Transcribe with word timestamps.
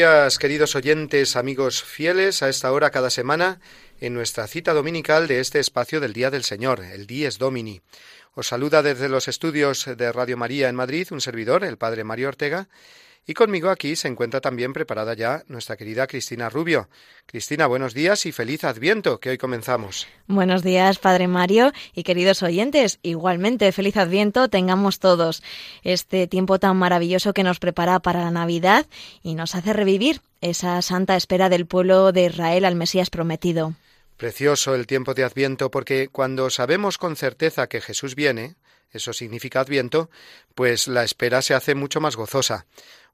Días, 0.00 0.38
queridos 0.38 0.76
oyentes, 0.76 1.36
amigos 1.36 1.84
fieles, 1.84 2.42
a 2.42 2.48
esta 2.48 2.72
hora 2.72 2.90
cada 2.90 3.10
semana 3.10 3.60
en 4.00 4.14
nuestra 4.14 4.46
cita 4.46 4.72
dominical 4.72 5.28
de 5.28 5.40
este 5.40 5.58
espacio 5.58 6.00
del 6.00 6.14
Día 6.14 6.30
del 6.30 6.42
Señor, 6.42 6.82
el 6.82 7.06
Dies 7.06 7.36
Domini. 7.36 7.82
Os 8.32 8.46
saluda 8.46 8.82
desde 8.82 9.10
los 9.10 9.28
estudios 9.28 9.84
de 9.84 10.10
Radio 10.10 10.38
María 10.38 10.70
en 10.70 10.74
Madrid 10.74 11.08
un 11.10 11.20
servidor, 11.20 11.64
el 11.64 11.76
Padre 11.76 12.04
Mario 12.04 12.28
Ortega, 12.28 12.70
y 13.26 13.34
conmigo 13.34 13.70
aquí 13.70 13.96
se 13.96 14.08
encuentra 14.08 14.40
también 14.40 14.72
preparada 14.72 15.14
ya 15.14 15.42
nuestra 15.46 15.76
querida 15.76 16.06
Cristina 16.06 16.48
Rubio. 16.48 16.88
Cristina, 17.26 17.66
buenos 17.66 17.94
días 17.94 18.26
y 18.26 18.32
feliz 18.32 18.64
Adviento, 18.64 19.20
que 19.20 19.30
hoy 19.30 19.38
comenzamos. 19.38 20.08
Buenos 20.26 20.62
días, 20.62 20.98
Padre 20.98 21.28
Mario 21.28 21.72
y 21.94 22.02
queridos 22.02 22.42
oyentes. 22.42 22.98
Igualmente, 23.02 23.70
feliz 23.72 23.96
Adviento 23.96 24.48
tengamos 24.48 24.98
todos 24.98 25.42
este 25.82 26.26
tiempo 26.26 26.58
tan 26.58 26.76
maravilloso 26.76 27.32
que 27.32 27.44
nos 27.44 27.58
prepara 27.58 28.00
para 28.00 28.24
la 28.24 28.30
Navidad 28.30 28.86
y 29.22 29.34
nos 29.34 29.54
hace 29.54 29.72
revivir 29.72 30.20
esa 30.40 30.80
santa 30.82 31.16
espera 31.16 31.48
del 31.48 31.66
pueblo 31.66 32.12
de 32.12 32.26
Israel 32.26 32.64
al 32.64 32.74
Mesías 32.74 33.10
prometido. 33.10 33.74
Precioso 34.20 34.74
el 34.74 34.86
tiempo 34.86 35.14
de 35.14 35.24
Adviento 35.24 35.70
porque 35.70 36.08
cuando 36.08 36.50
sabemos 36.50 36.98
con 36.98 37.16
certeza 37.16 37.68
que 37.68 37.80
Jesús 37.80 38.14
viene, 38.14 38.56
eso 38.92 39.14
significa 39.14 39.60
Adviento, 39.60 40.10
pues 40.54 40.88
la 40.88 41.04
espera 41.04 41.40
se 41.40 41.54
hace 41.54 41.74
mucho 41.74 42.02
más 42.02 42.16
gozosa 42.16 42.66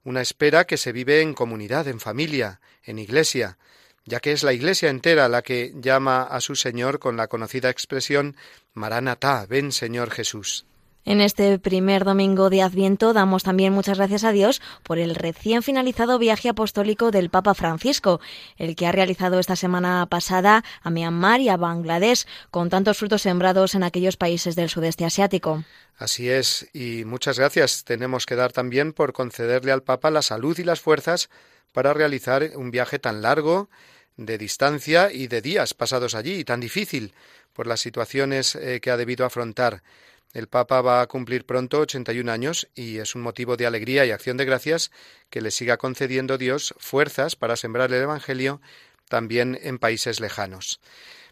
una 0.03 0.21
espera 0.21 0.65
que 0.65 0.75
se 0.75 0.91
vive 0.91 1.21
en 1.21 1.33
comunidad, 1.33 1.87
en 1.87 2.01
familia, 2.01 2.59
en 2.83 2.99
iglesia, 2.99 3.57
ya 4.03 4.19
que 4.19 4.33
es 4.33 4.43
la 4.43 4.51
iglesia 4.51 4.89
entera 4.89 5.29
la 5.29 5.43
que 5.43 5.71
llama 5.75 6.23
a 6.23 6.41
su 6.41 6.57
Señor 6.57 6.99
con 6.99 7.15
la 7.15 7.27
conocida 7.27 7.69
expresión 7.69 8.35
Maranatá, 8.73 9.45
ven 9.45 9.71
Señor 9.71 10.11
Jesús. 10.11 10.65
En 11.07 11.21
este 11.21 11.57
primer 11.57 12.03
domingo 12.03 12.49
de 12.49 12.61
Adviento 12.61 13.13
damos 13.13 13.43
también 13.43 13.71
muchas 13.71 13.97
gracias 13.97 14.25
a 14.25 14.33
Dios 14.33 14.61
por 14.83 14.99
el 14.99 15.15
recién 15.15 15.63
finalizado 15.63 16.19
viaje 16.19 16.49
apostólico 16.49 17.11
del 17.11 17.29
Papa 17.29 17.53
Francisco, 17.53 18.19
el 18.57 18.75
que 18.75 18.87
ha 18.87 18.91
realizado 18.91 19.39
esta 19.39 19.55
semana 19.55 20.05
pasada 20.07 20.65
a 20.81 20.89
Myanmar 20.89 21.39
y 21.39 21.47
a 21.47 21.55
Bangladesh, 21.55 22.25
con 22.51 22.69
tantos 22.69 22.97
frutos 22.97 23.21
sembrados 23.21 23.73
en 23.73 23.83
aquellos 23.83 24.17
países 24.17 24.57
del 24.57 24.67
sudeste 24.67 25.05
asiático. 25.05 25.63
Así 25.97 26.29
es, 26.29 26.67
y 26.73 27.05
muchas 27.05 27.39
gracias 27.39 27.85
tenemos 27.85 28.25
que 28.25 28.35
dar 28.35 28.51
también 28.51 28.91
por 28.91 29.13
concederle 29.13 29.71
al 29.71 29.83
Papa 29.83 30.11
la 30.11 30.21
salud 30.21 30.59
y 30.59 30.65
las 30.65 30.81
fuerzas 30.81 31.29
para 31.71 31.93
realizar 31.93 32.51
un 32.57 32.69
viaje 32.69 32.99
tan 32.99 33.21
largo, 33.21 33.69
de 34.17 34.37
distancia 34.37 35.09
y 35.09 35.27
de 35.27 35.41
días 35.41 35.73
pasados 35.73 36.15
allí, 36.15 36.33
y 36.33 36.43
tan 36.43 36.59
difícil 36.59 37.13
por 37.53 37.65
las 37.65 37.79
situaciones 37.79 38.55
eh, 38.55 38.81
que 38.81 38.91
ha 38.91 38.97
debido 38.97 39.25
afrontar. 39.25 39.83
El 40.33 40.47
Papa 40.47 40.81
va 40.81 41.01
a 41.01 41.07
cumplir 41.07 41.45
pronto 41.45 41.79
81 41.79 42.31
años 42.31 42.67
y 42.75 42.97
es 42.97 43.15
un 43.15 43.21
motivo 43.21 43.57
de 43.57 43.65
alegría 43.65 44.05
y 44.05 44.11
acción 44.11 44.37
de 44.37 44.45
gracias 44.45 44.91
que 45.29 45.41
le 45.41 45.51
siga 45.51 45.77
concediendo 45.77 46.37
Dios 46.37 46.75
fuerzas 46.77 47.35
para 47.35 47.55
sembrar 47.55 47.91
el 47.91 48.01
Evangelio 48.01 48.61
también 49.07 49.57
en 49.61 49.79
países 49.79 50.19
lejanos. 50.19 50.79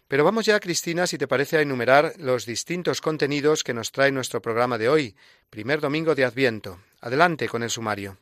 Pero 0.08 0.24
vamos 0.24 0.46
ya, 0.46 0.60
Cristina, 0.60 1.06
si 1.06 1.18
te 1.18 1.26
parece, 1.26 1.58
a 1.58 1.62
enumerar 1.62 2.14
los 2.18 2.46
distintos 2.46 3.00
contenidos 3.00 3.64
que 3.64 3.74
nos 3.74 3.90
trae 3.90 4.12
nuestro 4.12 4.40
programa 4.40 4.78
de 4.78 4.88
hoy, 4.88 5.16
primer 5.50 5.80
domingo 5.80 6.14
de 6.14 6.24
Adviento. 6.24 6.78
Adelante 7.00 7.48
con 7.48 7.62
el 7.62 7.70
sumario. 7.70 8.16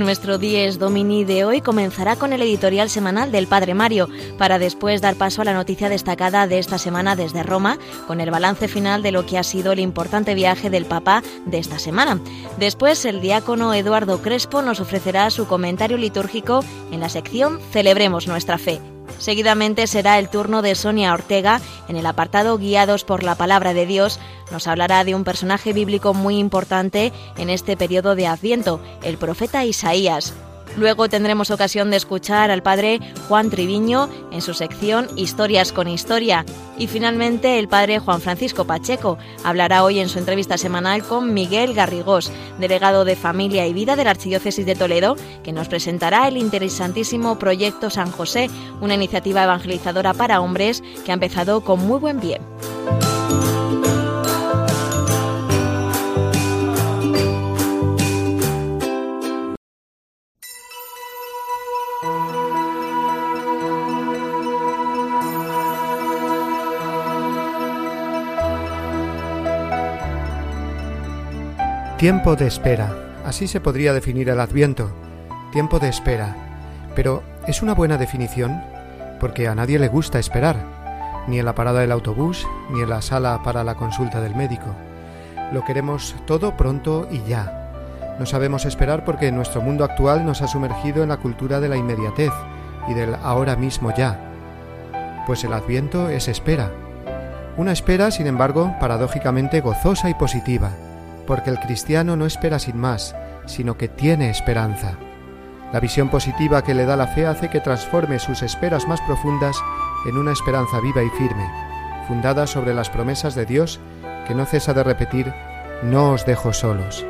Nuestro 0.00 0.38
Dies 0.38 0.78
Domini 0.78 1.24
de 1.24 1.44
hoy 1.44 1.60
comenzará 1.60 2.16
con 2.16 2.32
el 2.32 2.40
editorial 2.40 2.88
semanal 2.88 3.30
del 3.30 3.46
Padre 3.46 3.74
Mario, 3.74 4.08
para 4.38 4.58
después 4.58 5.02
dar 5.02 5.14
paso 5.14 5.42
a 5.42 5.44
la 5.44 5.52
noticia 5.52 5.90
destacada 5.90 6.46
de 6.46 6.58
esta 6.58 6.78
semana 6.78 7.16
desde 7.16 7.42
Roma, 7.42 7.78
con 8.06 8.22
el 8.22 8.30
balance 8.30 8.66
final 8.66 9.02
de 9.02 9.12
lo 9.12 9.26
que 9.26 9.36
ha 9.36 9.42
sido 9.42 9.72
el 9.72 9.78
importante 9.78 10.34
viaje 10.34 10.70
del 10.70 10.86
Papa 10.86 11.22
de 11.44 11.58
esta 11.58 11.78
semana. 11.78 12.18
Después, 12.58 13.04
el 13.04 13.20
diácono 13.20 13.74
Eduardo 13.74 14.22
Crespo 14.22 14.62
nos 14.62 14.80
ofrecerá 14.80 15.28
su 15.28 15.46
comentario 15.46 15.98
litúrgico 15.98 16.64
en 16.90 17.00
la 17.00 17.10
sección 17.10 17.60
Celebremos 17.70 18.26
nuestra 18.26 18.56
fe 18.56 18.80
Seguidamente 19.20 19.86
será 19.86 20.18
el 20.18 20.30
turno 20.30 20.62
de 20.62 20.74
Sonia 20.74 21.12
Ortega 21.12 21.60
en 21.88 21.96
el 21.96 22.06
apartado 22.06 22.56
Guiados 22.56 23.04
por 23.04 23.22
la 23.22 23.34
Palabra 23.34 23.74
de 23.74 23.84
Dios. 23.84 24.18
Nos 24.50 24.66
hablará 24.66 25.04
de 25.04 25.14
un 25.14 25.24
personaje 25.24 25.74
bíblico 25.74 26.14
muy 26.14 26.38
importante 26.38 27.12
en 27.36 27.50
este 27.50 27.76
periodo 27.76 28.14
de 28.14 28.26
Adviento, 28.26 28.80
el 29.02 29.18
profeta 29.18 29.64
Isaías. 29.66 30.32
Luego 30.80 31.10
tendremos 31.10 31.50
ocasión 31.50 31.90
de 31.90 31.98
escuchar 31.98 32.50
al 32.50 32.62
padre 32.62 33.00
Juan 33.28 33.50
Triviño 33.50 34.08
en 34.32 34.40
su 34.40 34.54
sección 34.54 35.08
Historias 35.14 35.72
con 35.72 35.88
Historia. 35.88 36.46
Y 36.78 36.86
finalmente 36.86 37.58
el 37.58 37.68
padre 37.68 37.98
Juan 37.98 38.22
Francisco 38.22 38.64
Pacheco 38.64 39.18
hablará 39.44 39.84
hoy 39.84 39.98
en 39.98 40.08
su 40.08 40.18
entrevista 40.18 40.56
semanal 40.56 41.02
con 41.02 41.34
Miguel 41.34 41.74
Garrigós, 41.74 42.32
delegado 42.58 43.04
de 43.04 43.14
Familia 43.14 43.66
y 43.66 43.74
Vida 43.74 43.94
de 43.94 44.04
la 44.04 44.12
Archidiócesis 44.12 44.64
de 44.64 44.74
Toledo, 44.74 45.16
que 45.44 45.52
nos 45.52 45.68
presentará 45.68 46.26
el 46.28 46.38
interesantísimo 46.38 47.38
proyecto 47.38 47.90
San 47.90 48.10
José, 48.10 48.48
una 48.80 48.94
iniciativa 48.94 49.44
evangelizadora 49.44 50.14
para 50.14 50.40
hombres 50.40 50.82
que 51.04 51.10
ha 51.10 51.14
empezado 51.14 51.60
con 51.60 51.86
muy 51.86 51.98
buen 51.98 52.20
pie. 52.20 52.40
Tiempo 72.00 72.34
de 72.34 72.46
espera. 72.46 72.96
Así 73.26 73.46
se 73.46 73.60
podría 73.60 73.92
definir 73.92 74.30
el 74.30 74.40
adviento. 74.40 74.90
Tiempo 75.52 75.78
de 75.78 75.90
espera. 75.90 76.34
Pero 76.96 77.22
¿es 77.46 77.60
una 77.60 77.74
buena 77.74 77.98
definición? 77.98 78.62
Porque 79.20 79.48
a 79.48 79.54
nadie 79.54 79.78
le 79.78 79.88
gusta 79.88 80.18
esperar, 80.18 80.56
ni 81.28 81.38
en 81.38 81.44
la 81.44 81.54
parada 81.54 81.80
del 81.80 81.92
autobús, 81.92 82.48
ni 82.70 82.80
en 82.80 82.88
la 82.88 83.02
sala 83.02 83.42
para 83.44 83.64
la 83.64 83.74
consulta 83.74 84.22
del 84.22 84.34
médico. 84.34 84.74
Lo 85.52 85.62
queremos 85.66 86.16
todo 86.26 86.56
pronto 86.56 87.06
y 87.10 87.20
ya. 87.28 88.16
No 88.18 88.24
sabemos 88.24 88.64
esperar 88.64 89.04
porque 89.04 89.30
nuestro 89.30 89.60
mundo 89.60 89.84
actual 89.84 90.24
nos 90.24 90.40
ha 90.40 90.48
sumergido 90.48 91.02
en 91.02 91.10
la 91.10 91.18
cultura 91.18 91.60
de 91.60 91.68
la 91.68 91.76
inmediatez 91.76 92.32
y 92.88 92.94
del 92.94 93.14
ahora 93.16 93.56
mismo 93.56 93.94
ya. 93.94 94.18
Pues 95.26 95.44
el 95.44 95.52
adviento 95.52 96.08
es 96.08 96.28
espera. 96.28 96.70
Una 97.58 97.72
espera, 97.72 98.10
sin 98.10 98.26
embargo, 98.26 98.74
paradójicamente 98.80 99.60
gozosa 99.60 100.08
y 100.08 100.14
positiva 100.14 100.70
porque 101.26 101.50
el 101.50 101.58
cristiano 101.58 102.16
no 102.16 102.26
espera 102.26 102.58
sin 102.58 102.76
más, 102.76 103.14
sino 103.46 103.76
que 103.76 103.88
tiene 103.88 104.30
esperanza. 104.30 104.98
La 105.72 105.80
visión 105.80 106.08
positiva 106.08 106.62
que 106.62 106.74
le 106.74 106.84
da 106.84 106.96
la 106.96 107.06
fe 107.06 107.26
hace 107.26 107.48
que 107.48 107.60
transforme 107.60 108.18
sus 108.18 108.42
esperas 108.42 108.88
más 108.88 109.00
profundas 109.02 109.56
en 110.06 110.16
una 110.16 110.32
esperanza 110.32 110.80
viva 110.80 111.02
y 111.02 111.10
firme, 111.10 111.48
fundada 112.08 112.46
sobre 112.46 112.74
las 112.74 112.90
promesas 112.90 113.34
de 113.34 113.46
Dios 113.46 113.80
que 114.26 114.34
no 114.34 114.46
cesa 114.46 114.74
de 114.74 114.82
repetir, 114.82 115.32
no 115.82 116.12
os 116.12 116.26
dejo 116.26 116.52
solos. 116.52 117.04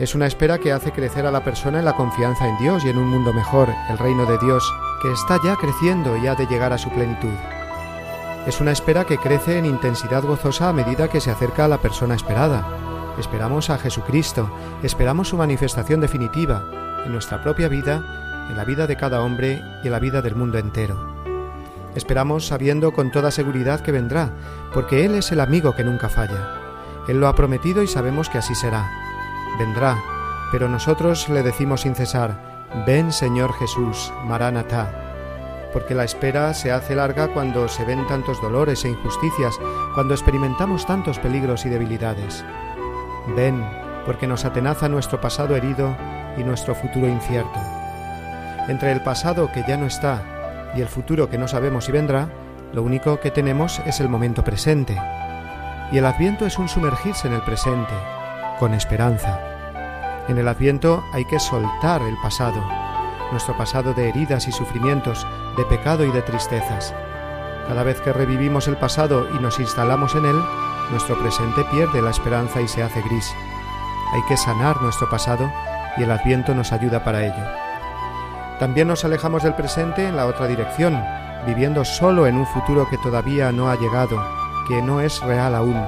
Es 0.00 0.14
una 0.14 0.26
espera 0.26 0.58
que 0.58 0.72
hace 0.72 0.92
crecer 0.92 1.26
a 1.26 1.30
la 1.30 1.44
persona 1.44 1.78
en 1.78 1.84
la 1.84 1.94
confianza 1.94 2.48
en 2.48 2.56
Dios 2.58 2.84
y 2.84 2.88
en 2.88 2.96
un 2.96 3.08
mundo 3.08 3.32
mejor, 3.32 3.68
el 3.90 3.98
reino 3.98 4.24
de 4.24 4.38
Dios, 4.38 4.64
que 5.02 5.12
está 5.12 5.38
ya 5.44 5.56
creciendo 5.56 6.16
y 6.16 6.26
ha 6.26 6.34
de 6.34 6.46
llegar 6.46 6.72
a 6.72 6.78
su 6.78 6.88
plenitud. 6.88 7.34
Es 8.46 8.60
una 8.60 8.72
espera 8.72 9.04
que 9.04 9.18
crece 9.18 9.58
en 9.58 9.66
intensidad 9.66 10.24
gozosa 10.24 10.70
a 10.70 10.72
medida 10.72 11.08
que 11.08 11.20
se 11.20 11.30
acerca 11.30 11.66
a 11.66 11.68
la 11.68 11.78
persona 11.78 12.14
esperada, 12.14 12.66
Esperamos 13.18 13.70
a 13.70 13.78
Jesucristo, 13.78 14.50
esperamos 14.82 15.28
su 15.28 15.36
manifestación 15.36 16.00
definitiva 16.00 16.64
en 17.04 17.12
nuestra 17.12 17.42
propia 17.42 17.68
vida, 17.68 18.46
en 18.50 18.56
la 18.56 18.64
vida 18.64 18.86
de 18.86 18.96
cada 18.96 19.22
hombre 19.22 19.62
y 19.82 19.86
en 19.86 19.92
la 19.92 19.98
vida 19.98 20.22
del 20.22 20.36
mundo 20.36 20.58
entero. 20.58 20.96
Esperamos 21.94 22.46
sabiendo 22.46 22.92
con 22.92 23.10
toda 23.10 23.30
seguridad 23.30 23.80
que 23.80 23.92
vendrá, 23.92 24.30
porque 24.72 25.04
Él 25.04 25.14
es 25.14 25.32
el 25.32 25.40
amigo 25.40 25.74
que 25.74 25.84
nunca 25.84 26.08
falla. 26.08 26.56
Él 27.08 27.18
lo 27.18 27.28
ha 27.28 27.34
prometido 27.34 27.82
y 27.82 27.88
sabemos 27.88 28.28
que 28.28 28.38
así 28.38 28.54
será. 28.54 28.88
Vendrá, 29.58 29.98
pero 30.52 30.68
nosotros 30.68 31.28
le 31.28 31.42
decimos 31.42 31.82
sin 31.82 31.94
cesar, 31.94 32.68
Ven 32.86 33.12
Señor 33.12 33.52
Jesús, 33.54 34.12
Maranatá 34.24 35.08
porque 35.72 35.94
la 35.94 36.04
espera 36.04 36.52
se 36.54 36.72
hace 36.72 36.94
larga 36.94 37.28
cuando 37.28 37.68
se 37.68 37.84
ven 37.84 38.06
tantos 38.06 38.40
dolores 38.42 38.84
e 38.84 38.88
injusticias, 38.88 39.58
cuando 39.94 40.14
experimentamos 40.14 40.86
tantos 40.86 41.18
peligros 41.18 41.64
y 41.64 41.68
debilidades. 41.68 42.44
Ven, 43.28 43.64
porque 44.06 44.26
nos 44.26 44.44
atenaza 44.44 44.88
nuestro 44.88 45.20
pasado 45.20 45.56
herido 45.56 45.96
y 46.36 46.44
nuestro 46.44 46.74
futuro 46.74 47.08
incierto. 47.08 47.58
Entre 48.68 48.92
el 48.92 49.02
pasado 49.02 49.50
que 49.52 49.64
ya 49.66 49.76
no 49.76 49.86
está 49.86 50.22
y 50.74 50.80
el 50.80 50.88
futuro 50.88 51.28
que 51.28 51.38
no 51.38 51.48
sabemos 51.48 51.86
si 51.86 51.92
vendrá, 51.92 52.28
lo 52.72 52.82
único 52.82 53.20
que 53.20 53.30
tenemos 53.30 53.80
es 53.86 54.00
el 54.00 54.08
momento 54.08 54.44
presente. 54.44 54.96
Y 55.92 55.98
el 55.98 56.06
adviento 56.06 56.46
es 56.46 56.58
un 56.58 56.68
sumergirse 56.68 57.26
en 57.26 57.34
el 57.34 57.42
presente, 57.42 57.94
con 58.58 58.74
esperanza. 58.74 59.40
En 60.28 60.38
el 60.38 60.46
adviento 60.46 61.02
hay 61.12 61.24
que 61.24 61.40
soltar 61.40 62.02
el 62.02 62.14
pasado, 62.22 62.62
nuestro 63.32 63.56
pasado 63.56 63.94
de 63.94 64.08
heridas 64.08 64.46
y 64.46 64.52
sufrimientos, 64.52 65.26
de 65.56 65.64
pecado 65.64 66.04
y 66.04 66.12
de 66.12 66.22
tristezas. 66.22 66.94
Cada 67.66 67.82
vez 67.82 68.00
que 68.00 68.12
revivimos 68.12 68.68
el 68.68 68.76
pasado 68.76 69.28
y 69.34 69.40
nos 69.40 69.58
instalamos 69.58 70.14
en 70.14 70.26
él, 70.26 70.40
nuestro 70.90 71.18
presente 71.18 71.64
pierde 71.70 72.02
la 72.02 72.10
esperanza 72.10 72.60
y 72.60 72.68
se 72.68 72.82
hace 72.82 73.00
gris. 73.02 73.32
Hay 74.12 74.22
que 74.28 74.36
sanar 74.36 74.80
nuestro 74.82 75.08
pasado 75.08 75.50
y 75.96 76.02
el 76.02 76.10
adviento 76.10 76.54
nos 76.54 76.72
ayuda 76.72 77.04
para 77.04 77.24
ello. 77.24 77.44
También 78.58 78.88
nos 78.88 79.04
alejamos 79.04 79.42
del 79.42 79.54
presente 79.54 80.06
en 80.06 80.16
la 80.16 80.26
otra 80.26 80.46
dirección, 80.46 81.02
viviendo 81.46 81.84
solo 81.84 82.26
en 82.26 82.36
un 82.36 82.46
futuro 82.46 82.88
que 82.88 82.98
todavía 82.98 83.52
no 83.52 83.70
ha 83.70 83.76
llegado, 83.76 84.22
que 84.68 84.82
no 84.82 85.00
es 85.00 85.20
real 85.22 85.54
aún. 85.54 85.82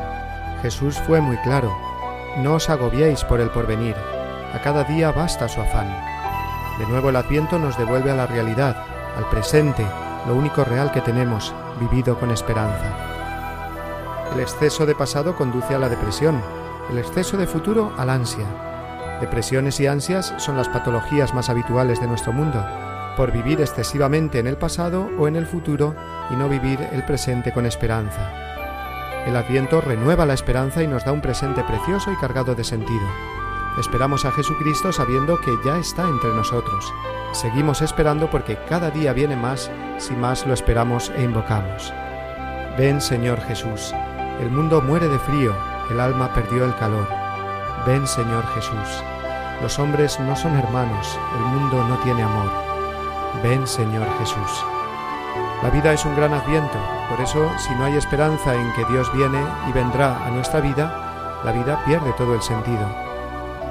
Jesús 0.62 0.98
fue 1.06 1.20
muy 1.20 1.36
claro, 1.38 1.76
no 2.38 2.54
os 2.54 2.70
agobiéis 2.70 3.24
por 3.24 3.40
el 3.40 3.50
porvenir, 3.50 3.96
a 4.54 4.58
cada 4.62 4.84
día 4.84 5.12
basta 5.12 5.48
su 5.48 5.60
afán. 5.60 5.94
De 6.78 6.86
nuevo 6.86 7.10
el 7.10 7.16
adviento 7.16 7.58
nos 7.58 7.76
devuelve 7.76 8.10
a 8.10 8.14
la 8.14 8.26
realidad, 8.26 8.76
al 9.16 9.28
presente, 9.28 9.84
lo 10.26 10.34
único 10.34 10.64
real 10.64 10.92
que 10.92 11.00
tenemos, 11.00 11.54
vivido 11.78 12.18
con 12.18 12.30
esperanza. 12.30 13.11
El 14.34 14.40
exceso 14.40 14.86
de 14.86 14.94
pasado 14.94 15.36
conduce 15.36 15.74
a 15.74 15.78
la 15.78 15.90
depresión, 15.90 16.40
el 16.90 16.98
exceso 16.98 17.36
de 17.36 17.46
futuro 17.46 17.92
al 17.98 18.08
ansia. 18.08 18.46
Depresiones 19.20 19.78
y 19.78 19.86
ansias 19.86 20.34
son 20.38 20.56
las 20.56 20.68
patologías 20.68 21.34
más 21.34 21.50
habituales 21.50 22.00
de 22.00 22.06
nuestro 22.06 22.32
mundo, 22.32 22.64
por 23.16 23.30
vivir 23.30 23.60
excesivamente 23.60 24.38
en 24.38 24.46
el 24.46 24.56
pasado 24.56 25.10
o 25.18 25.28
en 25.28 25.36
el 25.36 25.46
futuro 25.46 25.94
y 26.30 26.34
no 26.34 26.48
vivir 26.48 26.80
el 26.92 27.04
presente 27.04 27.52
con 27.52 27.66
esperanza. 27.66 28.32
El 29.26 29.36
adviento 29.36 29.82
renueva 29.82 30.24
la 30.24 30.34
esperanza 30.34 30.82
y 30.82 30.86
nos 30.86 31.04
da 31.04 31.12
un 31.12 31.20
presente 31.20 31.62
precioso 31.62 32.10
y 32.10 32.16
cargado 32.16 32.54
de 32.54 32.64
sentido. 32.64 33.06
Esperamos 33.78 34.24
a 34.24 34.32
Jesucristo 34.32 34.92
sabiendo 34.92 35.40
que 35.40 35.52
ya 35.64 35.78
está 35.78 36.08
entre 36.08 36.30
nosotros. 36.30 36.92
Seguimos 37.32 37.82
esperando 37.82 38.30
porque 38.30 38.58
cada 38.68 38.90
día 38.90 39.12
viene 39.12 39.36
más 39.36 39.70
si 39.98 40.14
más 40.14 40.46
lo 40.46 40.54
esperamos 40.54 41.12
e 41.16 41.22
invocamos. 41.22 41.92
Ven 42.76 43.00
Señor 43.00 43.40
Jesús, 43.42 43.94
el 44.42 44.50
mundo 44.50 44.82
muere 44.82 45.08
de 45.08 45.18
frío, 45.18 45.54
el 45.90 46.00
alma 46.00 46.34
perdió 46.34 46.64
el 46.64 46.74
calor. 46.76 47.08
Ven 47.86 48.06
Señor 48.06 48.44
Jesús, 48.54 49.02
los 49.62 49.78
hombres 49.78 50.20
no 50.20 50.36
son 50.36 50.56
hermanos, 50.56 51.18
el 51.34 51.44
mundo 51.46 51.82
no 51.88 51.96
tiene 51.98 52.22
amor. 52.22 52.50
Ven 53.42 53.66
Señor 53.66 54.06
Jesús. 54.18 54.64
La 55.62 55.70
vida 55.70 55.92
es 55.92 56.04
un 56.04 56.14
gran 56.16 56.34
adviento, 56.34 56.78
por 57.08 57.20
eso 57.20 57.50
si 57.58 57.74
no 57.76 57.84
hay 57.84 57.96
esperanza 57.96 58.54
en 58.54 58.72
que 58.74 58.84
Dios 58.92 59.10
viene 59.14 59.42
y 59.68 59.72
vendrá 59.72 60.26
a 60.26 60.30
nuestra 60.30 60.60
vida, 60.60 61.40
la 61.44 61.52
vida 61.52 61.82
pierde 61.84 62.12
todo 62.18 62.34
el 62.34 62.42
sentido 62.42 62.86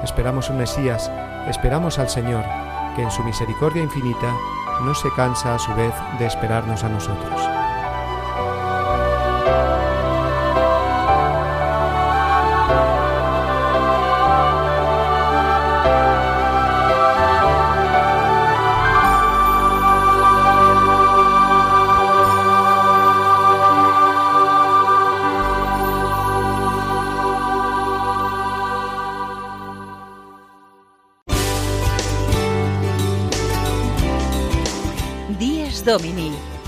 esperamos 0.02 0.50
un 0.50 0.58
Mesías, 0.58 1.10
esperamos 1.48 1.98
al 1.98 2.08
Señor, 2.08 2.44
que 2.96 3.02
en 3.02 3.10
su 3.10 3.22
misericordia 3.24 3.82
infinita 3.82 4.34
no 4.82 4.94
se 4.94 5.10
cansa 5.14 5.54
a 5.54 5.58
su 5.58 5.72
vez 5.74 5.94
de 6.18 6.26
esperarnos 6.26 6.84
a 6.84 6.88
nosotros. 6.88 7.51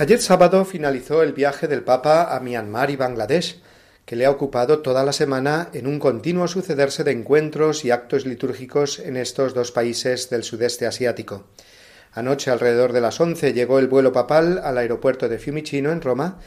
Ayer 0.00 0.20
sábado 0.20 0.64
finalizó 0.64 1.24
el 1.24 1.32
viaje 1.32 1.66
del 1.66 1.82
Papa 1.82 2.32
a 2.32 2.38
Myanmar 2.38 2.88
y 2.88 2.94
Bangladesh, 2.94 3.60
que 4.06 4.14
le 4.14 4.26
ha 4.26 4.30
ocupado 4.30 4.78
toda 4.78 5.02
la 5.02 5.12
semana 5.12 5.70
en 5.72 5.88
un 5.88 5.98
continuo 5.98 6.46
sucederse 6.46 7.02
de 7.02 7.10
encuentros 7.10 7.84
y 7.84 7.90
actos 7.90 8.24
litúrgicos 8.24 9.00
en 9.00 9.16
estos 9.16 9.54
dos 9.54 9.72
países 9.72 10.30
del 10.30 10.44
sudeste 10.44 10.86
asiático. 10.86 11.46
Anoche, 12.12 12.52
alrededor 12.52 12.92
de 12.92 13.00
las 13.00 13.20
once, 13.20 13.52
llegó 13.52 13.80
el 13.80 13.88
vuelo 13.88 14.12
papal 14.12 14.60
al 14.62 14.78
aeropuerto 14.78 15.28
de 15.28 15.40
Fiumicino, 15.40 15.90
en 15.90 16.00
Roma, 16.00 16.38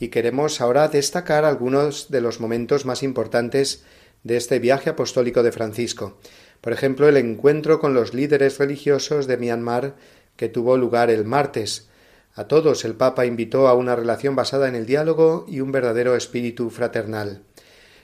y 0.00 0.08
queremos 0.08 0.62
ahora 0.62 0.88
destacar 0.88 1.44
algunos 1.44 2.10
de 2.10 2.22
los 2.22 2.40
momentos 2.40 2.86
más 2.86 3.02
importantes 3.02 3.84
de 4.22 4.38
este 4.38 4.60
viaje 4.60 4.88
apostólico 4.88 5.42
de 5.42 5.52
Francisco. 5.52 6.16
Por 6.62 6.72
ejemplo, 6.72 7.06
el 7.06 7.18
encuentro 7.18 7.80
con 7.80 7.92
los 7.92 8.14
líderes 8.14 8.56
religiosos 8.56 9.26
de 9.26 9.36
Myanmar 9.36 9.94
que 10.36 10.48
tuvo 10.48 10.78
lugar 10.78 11.10
el 11.10 11.26
martes, 11.26 11.90
a 12.34 12.48
todos 12.48 12.84
el 12.84 12.94
Papa 12.94 13.26
invitó 13.26 13.68
a 13.68 13.74
una 13.74 13.94
relación 13.94 14.34
basada 14.34 14.68
en 14.68 14.74
el 14.74 14.86
diálogo 14.86 15.46
y 15.48 15.60
un 15.60 15.70
verdadero 15.70 16.16
espíritu 16.16 16.70
fraternal. 16.70 17.42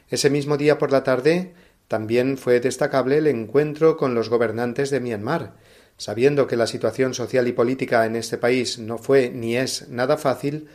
Ese 0.08 0.30
mismo 0.30 0.56
día 0.56 0.78
por 0.78 0.92
la 0.92 1.02
tarde 1.02 1.52
también 1.88 2.38
fue 2.38 2.60
destacable 2.60 3.18
el 3.18 3.26
encuentro 3.26 3.96
con 3.96 4.14
los 4.14 4.28
gobernantes 4.28 4.90
de 4.90 5.00
Myanmar. 5.00 5.54
Sabiendo 5.96 6.46
que 6.46 6.56
la 6.56 6.68
situación 6.68 7.12
social 7.12 7.48
y 7.48 7.52
política 7.52 8.06
en 8.06 8.16
este 8.16 8.38
país 8.38 8.78
no 8.78 8.98
fue 8.98 9.30
ni 9.30 9.56
es 9.56 9.88
nada 9.88 10.16
fácil, 10.16 10.68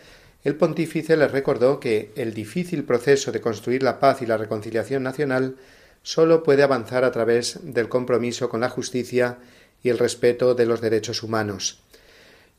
el 0.44 0.56
pontífice 0.56 1.18
les 1.18 1.32
recordó 1.32 1.80
que 1.80 2.12
el 2.16 2.34
difícil 2.34 2.84
proceso 2.84 3.32
de 3.32 3.42
construir 3.42 3.82
la 3.82 4.00
paz 4.00 4.22
y 4.22 4.26
la 4.26 4.38
reconciliación 4.38 5.02
nacional 5.02 5.56
sólo 6.04 6.44
puede 6.44 6.62
avanzar 6.62 7.04
a 7.04 7.12
través 7.12 7.60
del 7.64 7.90
compromiso 7.90 8.50
con 8.50 8.62
la 8.62 8.70
justicia 8.70 9.40
y 9.82 9.90
el 9.90 9.98
respeto 9.98 10.54
de 10.54 10.66
los 10.66 10.82
derechos 10.82 11.24
humanos. 11.24 11.85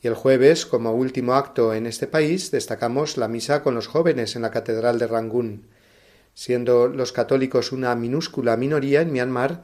Y 0.03 0.09
el 0.09 0.15
jueves, 0.15 0.67
como 0.67 0.93
último 0.93 1.35
acto 1.35 1.73
en 1.73 1.87
este 1.87 2.07
país, 2.07 2.51
destacamos 2.51 3.17
la 3.17 3.29
misa 3.29 3.63
con 3.63 3.75
los 3.75 3.87
jóvenes 3.87 4.37
en 4.37 4.43
la 4.43 4.51
Catedral 4.51 4.99
de 4.99 5.07
Rangún. 5.07 5.67
Siendo 6.35 6.89
los 6.89 7.13
católicos 7.13 7.73
una 7.73 7.95
minúscula 7.95 8.57
minoría 8.57 9.01
en 9.01 9.11
Myanmar, 9.11 9.63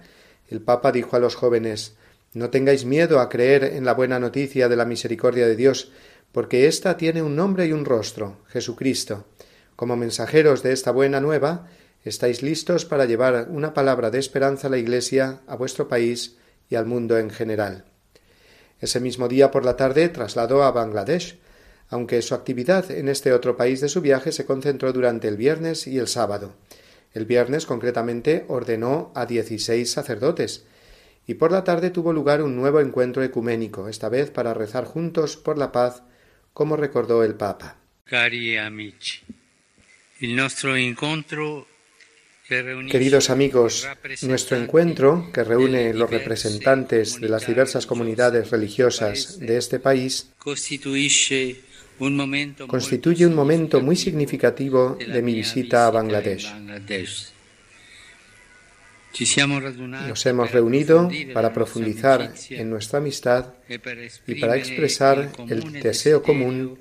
el 0.48 0.62
Papa 0.62 0.90
dijo 0.90 1.16
a 1.16 1.18
los 1.18 1.34
jóvenes 1.34 1.96
No 2.32 2.48
tengáis 2.48 2.86
miedo 2.86 3.20
a 3.20 3.28
creer 3.28 3.64
en 3.64 3.84
la 3.84 3.92
buena 3.92 4.18
noticia 4.18 4.68
de 4.70 4.76
la 4.76 4.86
misericordia 4.86 5.46
de 5.46 5.56
Dios, 5.56 5.92
porque 6.32 6.66
ésta 6.66 6.96
tiene 6.96 7.22
un 7.22 7.36
nombre 7.36 7.66
y 7.66 7.72
un 7.72 7.84
rostro, 7.84 8.38
Jesucristo. 8.48 9.26
Como 9.76 9.96
mensajeros 9.96 10.62
de 10.62 10.72
esta 10.72 10.92
buena 10.92 11.20
nueva, 11.20 11.68
estáis 12.04 12.42
listos 12.42 12.86
para 12.86 13.04
llevar 13.04 13.48
una 13.50 13.74
palabra 13.74 14.10
de 14.10 14.18
esperanza 14.18 14.68
a 14.68 14.70
la 14.70 14.78
Iglesia, 14.78 15.40
a 15.46 15.56
vuestro 15.56 15.88
país 15.88 16.36
y 16.70 16.76
al 16.76 16.86
mundo 16.86 17.18
en 17.18 17.28
general. 17.28 17.91
Ese 18.82 18.98
mismo 18.98 19.28
día 19.28 19.52
por 19.52 19.64
la 19.64 19.76
tarde 19.76 20.08
trasladó 20.08 20.64
a 20.64 20.72
Bangladesh, 20.72 21.38
aunque 21.88 22.20
su 22.20 22.34
actividad 22.34 22.90
en 22.90 23.08
este 23.08 23.32
otro 23.32 23.56
país 23.56 23.80
de 23.80 23.88
su 23.88 24.00
viaje 24.00 24.32
se 24.32 24.44
concentró 24.44 24.92
durante 24.92 25.28
el 25.28 25.36
viernes 25.36 25.86
y 25.86 25.98
el 25.98 26.08
sábado. 26.08 26.56
El 27.14 27.24
viernes 27.24 27.64
concretamente 27.64 28.44
ordenó 28.48 29.12
a 29.14 29.24
dieciséis 29.24 29.92
sacerdotes, 29.92 30.64
y 31.28 31.34
por 31.34 31.52
la 31.52 31.62
tarde 31.62 31.90
tuvo 31.90 32.12
lugar 32.12 32.42
un 32.42 32.56
nuevo 32.56 32.80
encuentro 32.80 33.22
ecuménico, 33.22 33.88
esta 33.88 34.08
vez 34.08 34.32
para 34.32 34.52
rezar 34.52 34.84
juntos 34.84 35.36
por 35.36 35.58
la 35.58 35.70
paz, 35.70 36.02
como 36.52 36.76
recordó 36.76 37.22
el 37.22 37.36
Papa. 37.36 37.76
Queridos 42.90 43.30
amigos, 43.30 43.88
nuestro 44.22 44.56
encuentro, 44.56 45.30
que 45.32 45.44
reúne 45.44 45.94
los 45.94 46.10
representantes 46.10 47.20
de 47.20 47.28
las 47.28 47.46
diversas 47.46 47.86
comunidades 47.86 48.50
religiosas 48.50 49.38
de 49.38 49.56
este 49.56 49.78
país, 49.78 50.32
constituye 50.38 51.62
un 53.26 53.34
momento 53.34 53.80
muy 53.80 53.96
significativo 53.96 54.98
de 54.98 55.22
mi 55.22 55.34
visita 55.34 55.86
a 55.86 55.90
Bangladesh. 55.90 56.52
Nos 60.08 60.26
hemos 60.26 60.50
reunido 60.50 61.10
para 61.34 61.52
profundizar 61.52 62.32
en 62.50 62.70
nuestra 62.70 62.98
amistad 62.98 63.54
y 64.26 64.34
para 64.36 64.56
expresar 64.56 65.32
el 65.48 65.80
deseo 65.80 66.22
común 66.22 66.78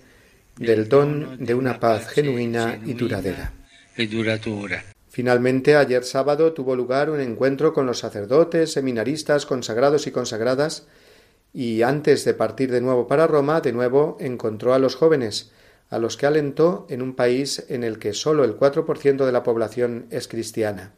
del 0.58 0.88
don 0.88 1.44
de 1.44 1.54
una 1.54 1.80
paz 1.80 2.10
genuina 2.10 2.80
y 2.86 2.94
duradera. 2.94 3.54
Finalmente, 5.12 5.76
ayer 5.76 6.06
sábado 6.06 6.54
tuvo 6.54 6.74
lugar 6.74 7.10
un 7.10 7.20
encuentro 7.20 7.74
con 7.74 7.86
los 7.86 8.00
sacerdotes, 8.00 8.72
seminaristas, 8.72 9.46
consagrados 9.46 10.08
y 10.08 10.12
consagradas, 10.12 10.88
y 11.54 11.82
antes 11.82 12.24
de 12.24 12.34
partir 12.34 12.72
de 12.72 12.80
nuevo 12.80 13.10
para 13.10 13.28
Roma, 13.28 13.60
de 13.60 13.74
nuevo 13.74 14.16
encontró 14.22 14.74
a 14.74 14.80
los 14.80 14.96
jóvenes, 14.96 15.52
a 15.90 16.00
los 16.00 16.16
que 16.16 16.28
alentó 16.28 16.88
en 16.90 17.02
un 17.02 17.14
país 17.14 17.66
en 17.68 17.84
el 17.84 18.00
que 18.00 18.14
sólo 18.14 18.46
el 18.46 18.58
4% 18.58 19.26
de 19.26 19.32
la 19.34 19.44
población 19.44 20.06
es 20.12 20.30
cristiana. 20.30 20.94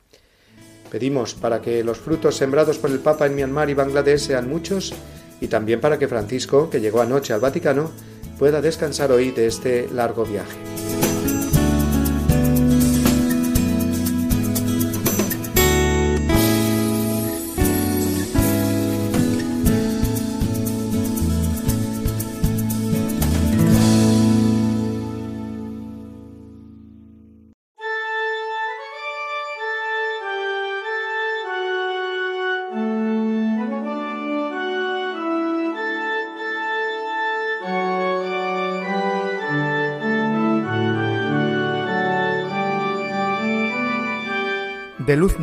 Pedimos 0.91 1.33
para 1.33 1.59
que 1.59 1.83
los 1.83 1.97
frutos 1.97 2.35
sembrados 2.35 2.77
por 2.77 2.91
el 2.91 2.99
Papa 2.99 3.25
en 3.25 3.33
Myanmar 3.33 3.71
y 3.71 3.73
Bangladesh 3.73 4.27
sean 4.27 4.47
muchos 4.47 4.93
y 5.41 5.47
también 5.47 5.81
para 5.81 5.97
que 5.97 6.07
Francisco, 6.07 6.69
que 6.69 6.81
llegó 6.81 7.01
anoche 7.01 7.33
al 7.33 7.39
Vaticano, 7.39 7.89
pueda 8.37 8.61
descansar 8.61 9.11
hoy 9.11 9.31
de 9.31 9.47
este 9.47 9.89
largo 9.91 10.23
viaje. 10.23 11.02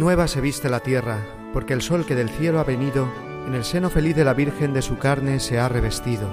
Nueva 0.00 0.26
se 0.26 0.40
viste 0.40 0.70
la 0.70 0.80
tierra, 0.80 1.18
porque 1.52 1.74
el 1.74 1.82
sol 1.82 2.06
que 2.06 2.16
del 2.16 2.30
cielo 2.30 2.58
ha 2.58 2.64
venido, 2.64 3.06
en 3.46 3.54
el 3.54 3.64
seno 3.64 3.90
feliz 3.90 4.16
de 4.16 4.24
la 4.24 4.32
Virgen 4.32 4.72
de 4.72 4.82
su 4.82 4.98
carne 4.98 5.38
se 5.40 5.60
ha 5.60 5.68
revestido. 5.68 6.28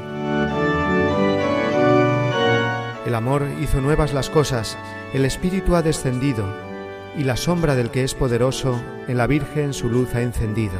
El 3.06 3.14
amor 3.14 3.44
hizo 3.62 3.82
nuevas 3.82 4.14
las 4.14 4.30
cosas, 4.30 4.78
el 5.14 5.26
Espíritu 5.26 5.76
ha 5.76 5.82
descendido, 5.82 6.46
y 7.18 7.24
la 7.24 7.36
sombra 7.36 7.76
del 7.76 7.92
que 7.92 8.04
es 8.04 8.14
poderoso 8.14 8.82
en 9.08 9.18
la 9.18 9.28
Virgen 9.28 9.74
su 9.74 9.90
luz 9.90 10.16
ha 10.16 10.22
encendido. 10.22 10.76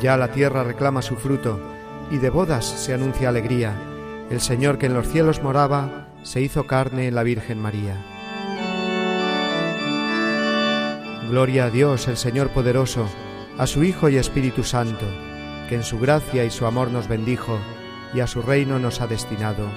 Ya 0.00 0.16
la 0.16 0.32
tierra 0.32 0.64
reclama 0.64 1.00
su 1.00 1.14
fruto, 1.14 1.60
y 2.10 2.18
de 2.18 2.30
bodas 2.30 2.64
se 2.64 2.92
anuncia 2.92 3.28
alegría. 3.28 3.74
El 4.30 4.40
Señor 4.40 4.78
que 4.78 4.86
en 4.86 4.94
los 4.94 5.08
cielos 5.08 5.42
moraba, 5.42 6.08
se 6.22 6.40
hizo 6.40 6.66
carne 6.66 7.06
en 7.06 7.14
la 7.14 7.22
Virgen 7.22 7.60
María. 7.60 8.09
Gloria 11.30 11.66
a 11.66 11.70
Dios, 11.70 12.08
el 12.08 12.16
Señor 12.16 12.50
poderoso, 12.50 13.06
a 13.56 13.68
su 13.68 13.84
Hijo 13.84 14.08
y 14.08 14.16
Espíritu 14.16 14.64
Santo, 14.64 15.06
que 15.68 15.76
en 15.76 15.84
su 15.84 16.00
gracia 16.00 16.44
y 16.44 16.50
su 16.50 16.66
amor 16.66 16.90
nos 16.90 17.06
bendijo 17.06 17.56
y 18.12 18.18
a 18.18 18.26
su 18.26 18.42
reino 18.42 18.80
nos 18.80 19.00
ha 19.00 19.06
destinado. 19.06 19.70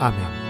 Amén. 0.00 0.45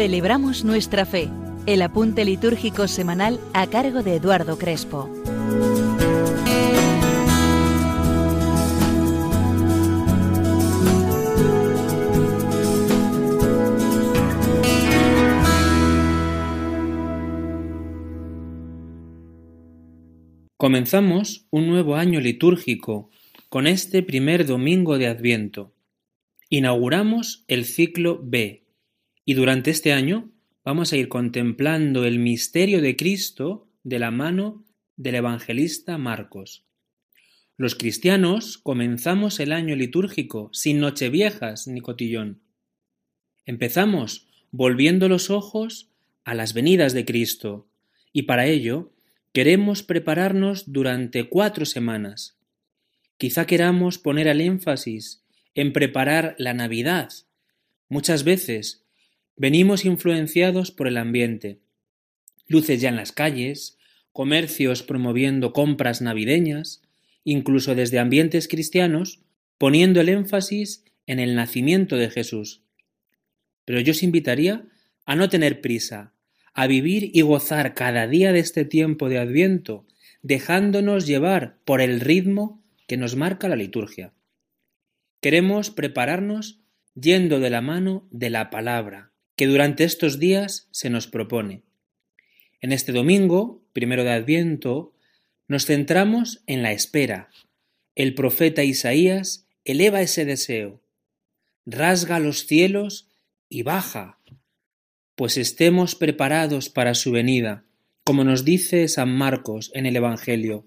Celebramos 0.00 0.64
nuestra 0.64 1.04
fe, 1.04 1.28
el 1.66 1.82
apunte 1.82 2.24
litúrgico 2.24 2.88
semanal 2.88 3.38
a 3.52 3.66
cargo 3.66 4.02
de 4.02 4.14
Eduardo 4.16 4.56
Crespo. 4.56 5.10
Comenzamos 20.56 21.46
un 21.50 21.66
nuevo 21.66 21.96
año 21.96 22.20
litúrgico 22.20 23.10
con 23.50 23.66
este 23.66 24.02
primer 24.02 24.46
domingo 24.46 24.96
de 24.96 25.08
Adviento. 25.08 25.74
Inauguramos 26.48 27.44
el 27.48 27.66
ciclo 27.66 28.18
B, 28.24 28.64
y 29.30 29.34
durante 29.34 29.70
este 29.70 29.92
año 29.92 30.28
vamos 30.64 30.92
a 30.92 30.96
ir 30.96 31.08
contemplando 31.08 32.04
el 32.04 32.18
misterio 32.18 32.82
de 32.82 32.96
Cristo 32.96 33.68
de 33.84 34.00
la 34.00 34.10
mano 34.10 34.64
del 34.96 35.14
evangelista 35.14 35.98
Marcos. 35.98 36.64
Los 37.56 37.76
cristianos 37.76 38.58
comenzamos 38.58 39.38
el 39.38 39.52
año 39.52 39.76
litúrgico 39.76 40.50
sin 40.52 40.80
nocheviejas 40.80 41.68
ni 41.68 41.80
cotillón. 41.80 42.40
Empezamos 43.46 44.26
volviendo 44.50 45.08
los 45.08 45.30
ojos 45.30 45.92
a 46.24 46.34
las 46.34 46.52
venidas 46.52 46.92
de 46.92 47.04
Cristo, 47.04 47.68
y 48.12 48.22
para 48.22 48.46
ello 48.46 48.90
queremos 49.32 49.84
prepararnos 49.84 50.72
durante 50.72 51.28
cuatro 51.28 51.66
semanas. 51.66 52.36
Quizá 53.16 53.46
queramos 53.46 53.98
poner 53.98 54.26
el 54.26 54.40
énfasis 54.40 55.22
en 55.54 55.72
preparar 55.72 56.34
la 56.36 56.52
Navidad. 56.52 57.12
Muchas 57.88 58.24
veces 58.24 58.80
Venimos 59.36 59.84
influenciados 59.84 60.70
por 60.70 60.86
el 60.86 60.96
ambiente. 60.96 61.58
Luces 62.46 62.80
ya 62.80 62.88
en 62.88 62.96
las 62.96 63.12
calles, 63.12 63.78
comercios 64.12 64.82
promoviendo 64.82 65.52
compras 65.52 66.02
navideñas, 66.02 66.82
incluso 67.24 67.74
desde 67.74 67.98
ambientes 67.98 68.48
cristianos, 68.48 69.20
poniendo 69.58 70.00
el 70.00 70.08
énfasis 70.08 70.84
en 71.06 71.20
el 71.20 71.34
nacimiento 71.34 71.96
de 71.96 72.10
Jesús. 72.10 72.62
Pero 73.64 73.80
yo 73.80 73.92
os 73.92 74.02
invitaría 74.02 74.64
a 75.06 75.16
no 75.16 75.28
tener 75.28 75.60
prisa, 75.60 76.12
a 76.54 76.66
vivir 76.66 77.10
y 77.14 77.22
gozar 77.22 77.74
cada 77.74 78.06
día 78.06 78.32
de 78.32 78.40
este 78.40 78.64
tiempo 78.64 79.08
de 79.08 79.18
Adviento, 79.18 79.86
dejándonos 80.22 81.06
llevar 81.06 81.58
por 81.64 81.80
el 81.80 82.00
ritmo 82.00 82.62
que 82.86 82.96
nos 82.96 83.16
marca 83.16 83.48
la 83.48 83.56
liturgia. 83.56 84.12
Queremos 85.20 85.70
prepararnos 85.70 86.60
yendo 86.94 87.40
de 87.40 87.50
la 87.50 87.60
mano 87.60 88.08
de 88.10 88.30
la 88.30 88.50
palabra, 88.50 89.09
que 89.40 89.46
durante 89.46 89.84
estos 89.84 90.18
días 90.18 90.68
se 90.70 90.90
nos 90.90 91.06
propone. 91.06 91.62
En 92.60 92.72
este 92.72 92.92
domingo, 92.92 93.64
primero 93.72 94.04
de 94.04 94.10
Adviento, 94.10 94.92
nos 95.48 95.64
centramos 95.64 96.42
en 96.46 96.62
la 96.62 96.72
espera. 96.72 97.30
El 97.94 98.14
profeta 98.14 98.64
Isaías 98.64 99.48
eleva 99.64 100.02
ese 100.02 100.26
deseo. 100.26 100.82
Rasga 101.64 102.18
los 102.18 102.46
cielos 102.46 103.08
y 103.48 103.62
baja, 103.62 104.18
pues 105.14 105.38
estemos 105.38 105.94
preparados 105.94 106.68
para 106.68 106.92
su 106.92 107.10
venida, 107.10 107.64
como 108.04 108.24
nos 108.24 108.44
dice 108.44 108.88
San 108.88 109.08
Marcos 109.10 109.70
en 109.72 109.86
el 109.86 109.96
Evangelio. 109.96 110.66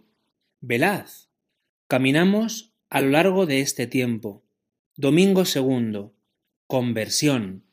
Velad, 0.62 1.06
caminamos 1.88 2.74
a 2.90 3.02
lo 3.02 3.10
largo 3.10 3.46
de 3.46 3.62
este 3.62 3.86
tiempo. 3.86 4.44
Domingo 4.96 5.46
segundo, 5.46 6.16
conversión. 6.66 7.66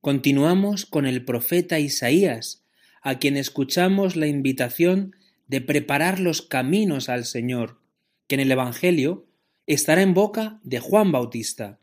Continuamos 0.00 0.86
con 0.86 1.06
el 1.06 1.24
profeta 1.24 1.80
Isaías, 1.80 2.64
a 3.02 3.18
quien 3.18 3.36
escuchamos 3.36 4.14
la 4.14 4.28
invitación 4.28 5.16
de 5.48 5.60
preparar 5.60 6.20
los 6.20 6.40
caminos 6.40 7.08
al 7.08 7.24
Señor, 7.24 7.80
que 8.28 8.36
en 8.36 8.42
el 8.42 8.52
Evangelio 8.52 9.26
estará 9.66 10.02
en 10.02 10.14
boca 10.14 10.60
de 10.62 10.78
Juan 10.78 11.10
Bautista. 11.10 11.80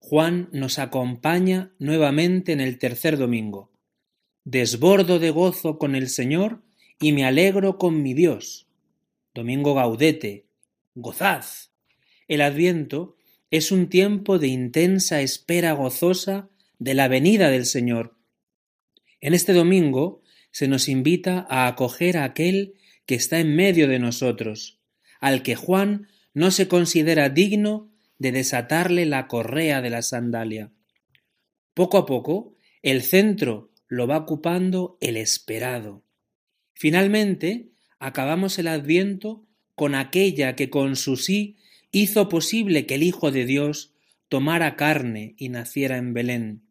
Juan 0.00 0.48
nos 0.52 0.80
acompaña 0.80 1.72
nuevamente 1.78 2.52
en 2.52 2.60
el 2.60 2.76
tercer 2.78 3.16
domingo. 3.16 3.70
Desbordo 4.44 5.20
de 5.20 5.30
gozo 5.30 5.78
con 5.78 5.94
el 5.94 6.08
Señor 6.08 6.62
y 7.00 7.12
me 7.12 7.24
alegro 7.24 7.78
con 7.78 8.02
mi 8.02 8.14
Dios. 8.14 8.66
Domingo 9.32 9.74
gaudete, 9.74 10.46
gozad. 10.96 11.44
El 12.26 12.40
adviento 12.40 13.16
es 13.50 13.70
un 13.70 13.88
tiempo 13.88 14.40
de 14.40 14.48
intensa 14.48 15.20
espera 15.20 15.72
gozosa 15.72 16.50
de 16.78 16.94
la 16.94 17.08
venida 17.08 17.50
del 17.50 17.66
Señor. 17.66 18.16
En 19.20 19.34
este 19.34 19.52
domingo 19.52 20.22
se 20.50 20.68
nos 20.68 20.88
invita 20.88 21.46
a 21.48 21.66
acoger 21.66 22.16
a 22.16 22.24
aquel 22.24 22.74
que 23.06 23.14
está 23.14 23.40
en 23.40 23.56
medio 23.56 23.88
de 23.88 23.98
nosotros, 23.98 24.80
al 25.20 25.42
que 25.42 25.56
Juan 25.56 26.08
no 26.34 26.50
se 26.50 26.68
considera 26.68 27.28
digno 27.28 27.90
de 28.18 28.32
desatarle 28.32 29.06
la 29.06 29.26
correa 29.26 29.80
de 29.80 29.90
la 29.90 30.02
sandalia. 30.02 30.72
Poco 31.74 31.98
a 31.98 32.06
poco, 32.06 32.56
el 32.82 33.02
centro 33.02 33.72
lo 33.86 34.06
va 34.06 34.18
ocupando 34.18 34.98
el 35.00 35.16
esperado. 35.16 36.04
Finalmente, 36.74 37.70
acabamos 37.98 38.58
el 38.58 38.68
adviento 38.68 39.46
con 39.74 39.94
aquella 39.94 40.54
que 40.54 40.70
con 40.70 40.96
su 40.96 41.16
sí 41.16 41.56
hizo 41.90 42.28
posible 42.28 42.86
que 42.86 42.96
el 42.96 43.02
Hijo 43.02 43.30
de 43.30 43.44
Dios 43.44 43.94
tomara 44.28 44.76
carne 44.76 45.34
y 45.38 45.48
naciera 45.48 45.96
en 45.96 46.12
Belén. 46.12 46.67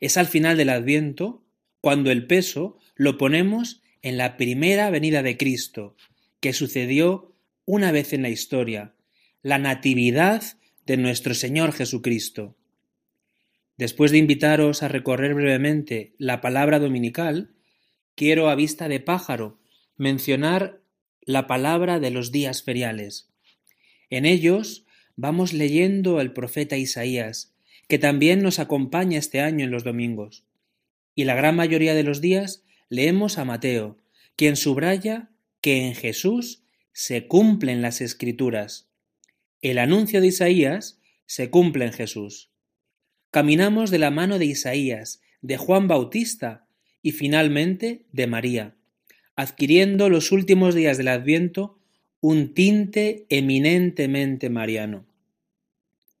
Es 0.00 0.16
al 0.16 0.26
final 0.26 0.56
del 0.56 0.70
adviento 0.70 1.44
cuando 1.80 2.10
el 2.10 2.26
peso 2.26 2.78
lo 2.94 3.18
ponemos 3.18 3.82
en 4.02 4.16
la 4.16 4.36
primera 4.36 4.90
venida 4.90 5.22
de 5.22 5.36
Cristo, 5.36 5.96
que 6.40 6.52
sucedió 6.52 7.34
una 7.64 7.92
vez 7.92 8.12
en 8.12 8.22
la 8.22 8.28
historia, 8.28 8.94
la 9.42 9.58
natividad 9.58 10.42
de 10.86 10.96
nuestro 10.96 11.34
Señor 11.34 11.72
Jesucristo. 11.72 12.56
Después 13.76 14.10
de 14.10 14.18
invitaros 14.18 14.82
a 14.82 14.88
recorrer 14.88 15.34
brevemente 15.34 16.14
la 16.18 16.40
palabra 16.40 16.78
dominical, 16.78 17.54
quiero 18.14 18.48
a 18.48 18.54
vista 18.54 18.88
de 18.88 18.98
pájaro 19.00 19.60
mencionar 19.96 20.80
la 21.20 21.46
palabra 21.46 22.00
de 22.00 22.10
los 22.10 22.32
días 22.32 22.62
feriales. 22.62 23.28
En 24.10 24.24
ellos 24.24 24.86
vamos 25.14 25.52
leyendo 25.52 26.20
el 26.20 26.32
profeta 26.32 26.76
Isaías, 26.76 27.54
que 27.88 27.98
también 27.98 28.42
nos 28.42 28.58
acompaña 28.58 29.18
este 29.18 29.40
año 29.40 29.64
en 29.64 29.70
los 29.70 29.82
domingos. 29.82 30.44
Y 31.14 31.24
la 31.24 31.34
gran 31.34 31.56
mayoría 31.56 31.94
de 31.94 32.04
los 32.04 32.20
días 32.20 32.62
leemos 32.88 33.38
a 33.38 33.44
Mateo, 33.44 33.98
quien 34.36 34.56
subraya 34.56 35.30
que 35.60 35.86
en 35.86 35.94
Jesús 35.94 36.62
se 36.92 37.26
cumplen 37.26 37.82
las 37.82 38.00
escrituras. 38.00 38.88
El 39.62 39.78
anuncio 39.78 40.20
de 40.20 40.28
Isaías 40.28 41.00
se 41.26 41.50
cumple 41.50 41.86
en 41.86 41.92
Jesús. 41.92 42.50
Caminamos 43.30 43.90
de 43.90 43.98
la 43.98 44.10
mano 44.10 44.38
de 44.38 44.46
Isaías, 44.46 45.20
de 45.42 45.56
Juan 45.56 45.88
Bautista 45.88 46.66
y 47.02 47.12
finalmente 47.12 48.04
de 48.12 48.26
María, 48.26 48.74
adquiriendo 49.36 50.08
los 50.08 50.32
últimos 50.32 50.74
días 50.74 50.98
del 50.98 51.08
Adviento 51.08 51.78
un 52.20 52.54
tinte 52.54 53.26
eminentemente 53.28 54.50
mariano. 54.50 55.06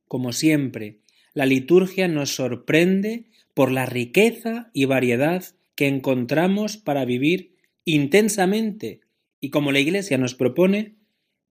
Como 0.06 0.32
siempre, 0.32 0.98
la 1.38 1.46
liturgia 1.46 2.08
nos 2.08 2.34
sorprende 2.34 3.26
por 3.54 3.70
la 3.70 3.86
riqueza 3.86 4.72
y 4.72 4.86
variedad 4.86 5.44
que 5.76 5.86
encontramos 5.86 6.78
para 6.78 7.04
vivir 7.04 7.54
intensamente 7.84 9.02
y 9.38 9.50
como 9.50 9.70
la 9.70 9.78
Iglesia 9.78 10.18
nos 10.18 10.34
propone 10.34 10.96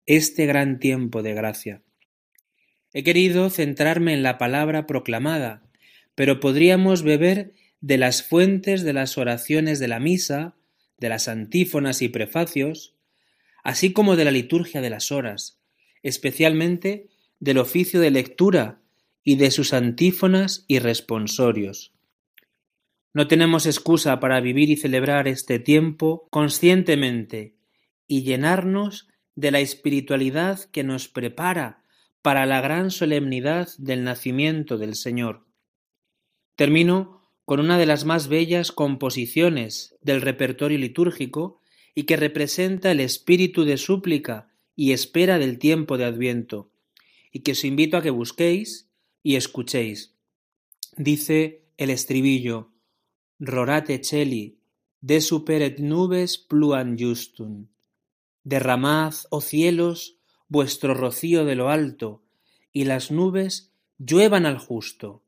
este 0.04 0.44
gran 0.44 0.78
tiempo 0.78 1.22
de 1.22 1.32
gracia. 1.32 1.82
He 2.92 3.02
querido 3.02 3.48
centrarme 3.48 4.12
en 4.12 4.22
la 4.22 4.36
palabra 4.36 4.86
proclamada, 4.86 5.62
pero 6.14 6.38
podríamos 6.38 7.02
beber 7.02 7.54
de 7.80 7.96
las 7.96 8.22
fuentes 8.22 8.82
de 8.82 8.92
las 8.92 9.16
oraciones 9.16 9.78
de 9.78 9.88
la 9.88 10.00
misa, 10.00 10.54
de 10.98 11.08
las 11.08 11.28
antífonas 11.28 12.02
y 12.02 12.10
prefacios, 12.10 12.94
así 13.64 13.94
como 13.94 14.16
de 14.16 14.26
la 14.26 14.32
liturgia 14.32 14.82
de 14.82 14.90
las 14.90 15.10
horas, 15.10 15.62
especialmente 16.02 17.06
del 17.40 17.56
oficio 17.56 18.00
de 18.00 18.10
lectura 18.10 18.82
y 19.28 19.36
de 19.36 19.50
sus 19.50 19.74
antífonas 19.74 20.64
y 20.68 20.78
responsorios. 20.78 21.92
No 23.12 23.28
tenemos 23.28 23.66
excusa 23.66 24.20
para 24.20 24.40
vivir 24.40 24.70
y 24.70 24.76
celebrar 24.78 25.28
este 25.28 25.58
tiempo 25.58 26.26
conscientemente 26.30 27.54
y 28.06 28.22
llenarnos 28.22 29.06
de 29.34 29.50
la 29.50 29.60
espiritualidad 29.60 30.60
que 30.72 30.82
nos 30.82 31.08
prepara 31.08 31.82
para 32.22 32.46
la 32.46 32.62
gran 32.62 32.90
solemnidad 32.90 33.68
del 33.76 34.02
nacimiento 34.02 34.78
del 34.78 34.94
Señor. 34.94 35.44
Termino 36.56 37.30
con 37.44 37.60
una 37.60 37.76
de 37.76 37.84
las 37.84 38.06
más 38.06 38.28
bellas 38.28 38.72
composiciones 38.72 39.94
del 40.00 40.22
repertorio 40.22 40.78
litúrgico 40.78 41.60
y 41.94 42.04
que 42.04 42.16
representa 42.16 42.92
el 42.92 43.00
espíritu 43.00 43.64
de 43.64 43.76
súplica 43.76 44.48
y 44.74 44.92
espera 44.92 45.38
del 45.38 45.58
tiempo 45.58 45.98
de 45.98 46.06
Adviento, 46.06 46.70
y 47.30 47.40
que 47.40 47.52
os 47.52 47.62
invito 47.66 47.98
a 47.98 48.02
que 48.02 48.08
busquéis 48.08 48.87
y 49.28 49.36
escuchéis. 49.36 50.14
Dice 50.96 51.66
el 51.76 51.90
estribillo 51.90 52.72
Rorate 53.38 54.02
celi, 54.02 54.58
de 55.02 55.20
superet 55.20 55.80
nubes 55.80 56.38
pluan 56.38 56.96
justum. 56.98 57.66
Derramad, 58.42 59.12
oh 59.28 59.42
cielos, 59.42 60.16
vuestro 60.48 60.94
rocío 60.94 61.44
de 61.44 61.56
lo 61.56 61.68
alto, 61.68 62.22
y 62.72 62.84
las 62.84 63.10
nubes 63.10 63.70
lluevan 63.98 64.46
al 64.46 64.56
justo. 64.56 65.22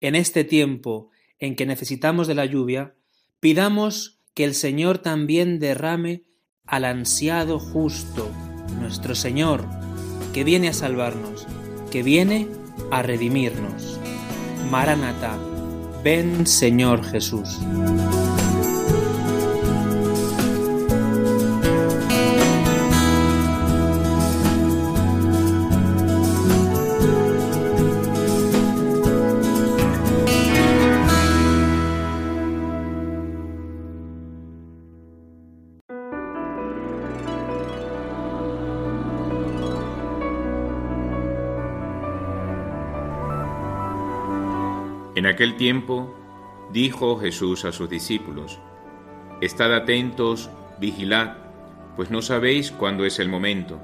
En 0.00 0.14
este 0.14 0.42
tiempo 0.44 1.10
en 1.38 1.56
que 1.56 1.66
necesitamos 1.66 2.28
de 2.28 2.36
la 2.36 2.46
lluvia, 2.46 2.94
pidamos 3.38 4.18
que 4.32 4.44
el 4.44 4.54
Señor 4.54 4.96
también 4.96 5.58
derrame 5.58 6.24
al 6.64 6.86
ansiado 6.86 7.58
justo, 7.58 8.30
nuestro 8.80 9.14
Señor, 9.14 9.66
que 10.32 10.42
viene 10.42 10.68
a 10.68 10.72
salvarnos, 10.72 11.46
que 11.90 12.02
viene 12.02 12.48
redimirnos. 13.02 13.98
Maranatha 14.70 15.38
Ven 16.02 16.46
Señor 16.46 17.04
Jesús. 17.04 17.58
Aquel 45.36 45.56
tiempo 45.56 46.16
dijo 46.72 47.18
Jesús 47.18 47.66
a 47.66 47.72
sus 47.72 47.90
discípulos, 47.90 48.58
Estad 49.42 49.74
atentos, 49.74 50.48
vigilad, 50.80 51.36
pues 51.94 52.10
no 52.10 52.22
sabéis 52.22 52.70
cuándo 52.70 53.04
es 53.04 53.18
el 53.18 53.28
momento. 53.28 53.78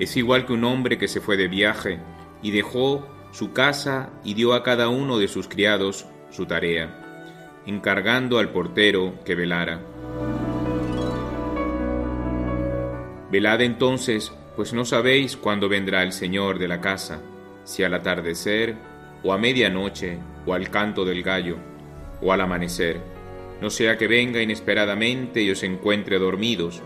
Es 0.00 0.16
igual 0.16 0.44
que 0.44 0.54
un 0.54 0.64
hombre 0.64 0.98
que 0.98 1.06
se 1.06 1.20
fue 1.20 1.36
de 1.36 1.46
viaje 1.46 2.00
y 2.42 2.50
dejó 2.50 3.06
su 3.30 3.52
casa 3.52 4.10
y 4.24 4.34
dio 4.34 4.54
a 4.54 4.64
cada 4.64 4.88
uno 4.88 5.18
de 5.18 5.28
sus 5.28 5.46
criados 5.46 6.04
su 6.30 6.46
tarea, 6.46 7.62
encargando 7.64 8.40
al 8.40 8.50
portero 8.50 9.22
que 9.24 9.36
velara. 9.36 9.80
Velad 13.30 13.60
entonces, 13.60 14.32
pues 14.56 14.72
no 14.72 14.84
sabéis 14.84 15.36
cuándo 15.36 15.68
vendrá 15.68 16.02
el 16.02 16.10
Señor 16.10 16.58
de 16.58 16.66
la 16.66 16.80
casa 16.80 17.22
si 17.64 17.84
al 17.84 17.94
atardecer, 17.94 18.76
o 19.22 19.32
a 19.32 19.38
medianoche, 19.38 20.18
o 20.46 20.54
al 20.54 20.70
canto 20.70 21.04
del 21.04 21.22
gallo, 21.22 21.56
o 22.20 22.32
al 22.32 22.40
amanecer, 22.40 23.00
no 23.60 23.70
sea 23.70 23.96
que 23.96 24.08
venga 24.08 24.42
inesperadamente 24.42 25.42
y 25.42 25.50
os 25.50 25.62
encuentre 25.62 26.18
dormidos. 26.18 26.82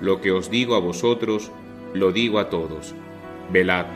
Lo 0.00 0.20
que 0.20 0.32
os 0.32 0.50
digo 0.50 0.74
a 0.74 0.80
vosotros, 0.80 1.52
lo 1.92 2.10
digo 2.10 2.38
a 2.38 2.48
todos. 2.48 2.94
Velad. 3.50 3.86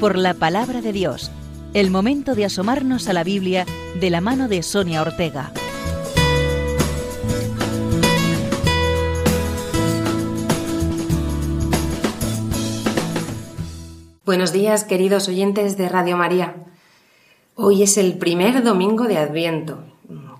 Por 0.00 0.18
la 0.18 0.34
palabra 0.34 0.80
de 0.80 0.92
Dios. 0.92 1.30
El 1.72 1.92
momento 1.92 2.34
de 2.34 2.44
asomarnos 2.44 3.06
a 3.06 3.12
la 3.12 3.22
Biblia 3.22 3.64
de 4.00 4.10
la 4.10 4.20
mano 4.20 4.48
de 4.48 4.60
Sonia 4.60 5.00
Ortega. 5.02 5.52
Buenos 14.24 14.52
días, 14.52 14.82
queridos 14.82 15.28
oyentes 15.28 15.76
de 15.76 15.88
Radio 15.88 16.16
María. 16.16 16.56
Hoy 17.54 17.84
es 17.84 17.96
el 17.98 18.18
primer 18.18 18.64
domingo 18.64 19.04
de 19.04 19.18
Adviento. 19.18 19.84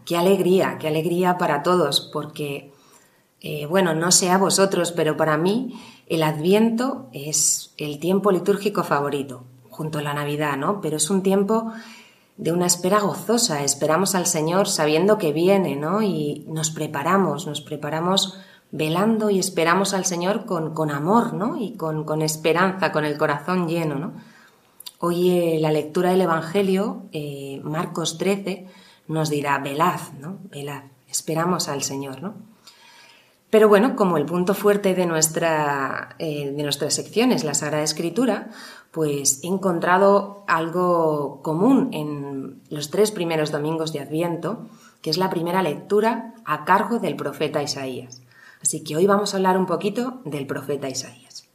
Qué 0.04 0.16
alegría, 0.16 0.78
qué 0.80 0.88
alegría 0.88 1.38
para 1.38 1.62
todos, 1.62 2.10
porque, 2.12 2.71
eh, 3.42 3.66
bueno, 3.66 3.92
no 3.92 4.12
sé 4.12 4.30
a 4.30 4.38
vosotros, 4.38 4.92
pero 4.92 5.16
para 5.16 5.36
mí 5.36 5.74
el 6.06 6.22
Adviento 6.22 7.08
es 7.12 7.74
el 7.76 7.98
tiempo 7.98 8.30
litúrgico 8.30 8.84
favorito, 8.84 9.42
junto 9.68 9.98
a 9.98 10.02
la 10.02 10.14
Navidad, 10.14 10.56
¿no? 10.56 10.80
Pero 10.80 10.96
es 10.96 11.10
un 11.10 11.24
tiempo 11.24 11.72
de 12.36 12.52
una 12.52 12.66
espera 12.66 13.00
gozosa. 13.00 13.64
Esperamos 13.64 14.14
al 14.14 14.26
Señor 14.26 14.68
sabiendo 14.68 15.18
que 15.18 15.32
viene, 15.32 15.74
¿no? 15.74 16.02
Y 16.02 16.44
nos 16.46 16.70
preparamos, 16.70 17.48
nos 17.48 17.60
preparamos 17.60 18.38
velando 18.70 19.28
y 19.28 19.40
esperamos 19.40 19.92
al 19.92 20.04
Señor 20.04 20.46
con, 20.46 20.72
con 20.72 20.92
amor, 20.92 21.34
¿no? 21.34 21.60
Y 21.60 21.72
con, 21.72 22.04
con, 22.04 22.22
esperanza, 22.22 22.92
con 22.92 23.04
el 23.04 23.18
corazón 23.18 23.66
lleno, 23.66 23.96
¿no? 23.96 24.12
Hoy 25.00 25.30
eh, 25.30 25.58
la 25.60 25.72
lectura 25.72 26.10
del 26.10 26.20
Evangelio, 26.20 27.06
eh, 27.10 27.60
Marcos 27.64 28.18
13, 28.18 28.68
nos 29.08 29.30
dirá, 29.30 29.58
velad, 29.58 30.00
¿no? 30.20 30.38
Velad, 30.44 30.84
esperamos 31.08 31.68
al 31.68 31.82
Señor, 31.82 32.22
¿no? 32.22 32.51
Pero 33.52 33.68
bueno, 33.68 33.96
como 33.96 34.16
el 34.16 34.24
punto 34.24 34.54
fuerte 34.54 34.94
de 34.94 35.04
nuestra, 35.04 36.16
eh, 36.18 36.54
de 36.56 36.90
sección 36.90 37.32
es 37.32 37.44
la 37.44 37.52
Sagrada 37.52 37.84
Escritura, 37.84 38.48
pues 38.90 39.44
he 39.44 39.46
encontrado 39.46 40.42
algo 40.48 41.42
común 41.42 41.90
en 41.92 42.62
los 42.70 42.90
tres 42.90 43.10
primeros 43.10 43.52
domingos 43.52 43.92
de 43.92 44.00
Adviento, 44.00 44.70
que 45.02 45.10
es 45.10 45.18
la 45.18 45.28
primera 45.28 45.62
lectura 45.62 46.32
a 46.46 46.64
cargo 46.64 46.98
del 46.98 47.14
profeta 47.14 47.62
Isaías. 47.62 48.22
Así 48.62 48.82
que 48.82 48.96
hoy 48.96 49.06
vamos 49.06 49.34
a 49.34 49.36
hablar 49.36 49.58
un 49.58 49.66
poquito 49.66 50.22
del 50.24 50.46
profeta 50.46 50.88
Isaías. 50.88 51.46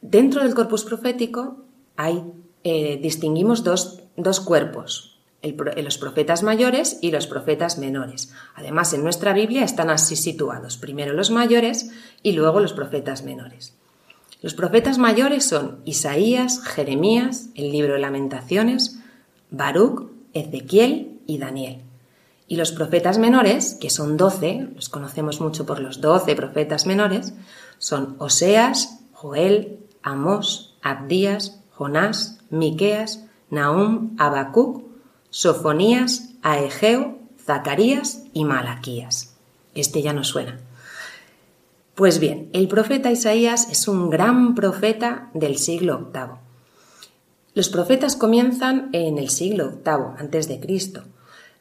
Dentro 0.00 0.42
del 0.42 0.54
corpus 0.54 0.84
profético 0.84 1.58
hay, 1.94 2.24
eh, 2.62 2.98
distinguimos 3.02 3.64
dos, 3.64 4.00
dos 4.16 4.40
cuerpos, 4.40 5.13
los 5.52 5.98
profetas 5.98 6.42
mayores 6.42 6.98
y 7.02 7.10
los 7.10 7.26
profetas 7.26 7.78
menores. 7.78 8.32
Además, 8.54 8.92
en 8.94 9.02
nuestra 9.02 9.32
Biblia 9.32 9.64
están 9.64 9.90
así 9.90 10.16
situados, 10.16 10.76
primero 10.76 11.12
los 11.12 11.30
mayores 11.30 11.90
y 12.22 12.32
luego 12.32 12.60
los 12.60 12.72
profetas 12.72 13.22
menores. 13.24 13.74
Los 14.40 14.54
profetas 14.54 14.98
mayores 14.98 15.44
son 15.44 15.80
Isaías, 15.84 16.62
Jeremías, 16.62 17.48
el 17.54 17.72
libro 17.72 17.94
de 17.94 18.00
lamentaciones, 18.00 18.98
Baruch, 19.50 20.10
Ezequiel 20.34 21.20
y 21.26 21.38
Daniel. 21.38 21.80
Y 22.46 22.56
los 22.56 22.72
profetas 22.72 23.18
menores, 23.18 23.76
que 23.80 23.88
son 23.88 24.16
doce, 24.16 24.68
los 24.74 24.90
conocemos 24.90 25.40
mucho 25.40 25.64
por 25.64 25.80
los 25.80 26.00
doce 26.00 26.36
profetas 26.36 26.86
menores, 26.86 27.32
son 27.78 28.16
Oseas, 28.18 29.00
Joel, 29.12 29.78
Amós, 30.02 30.76
Abdías, 30.82 31.60
Jonás, 31.70 32.38
Miqueas, 32.50 33.24
Nahum, 33.48 34.14
Habacuc, 34.18 34.84
Sofonías, 35.36 36.28
Aegeo, 36.42 37.18
Zacarías 37.44 38.22
y 38.34 38.44
Malaquías. 38.44 39.34
Este 39.74 40.00
ya 40.00 40.12
nos 40.12 40.28
suena. 40.28 40.60
Pues 41.96 42.20
bien, 42.20 42.50
el 42.52 42.68
profeta 42.68 43.10
Isaías 43.10 43.68
es 43.68 43.88
un 43.88 44.10
gran 44.10 44.54
profeta 44.54 45.30
del 45.34 45.58
siglo 45.58 46.12
VIII. 46.14 46.38
Los 47.52 47.68
profetas 47.68 48.14
comienzan 48.14 48.90
en 48.92 49.18
el 49.18 49.28
siglo 49.28 49.80
VIII, 49.84 50.20
antes 50.20 50.46
de 50.46 50.60
Cristo, 50.60 51.02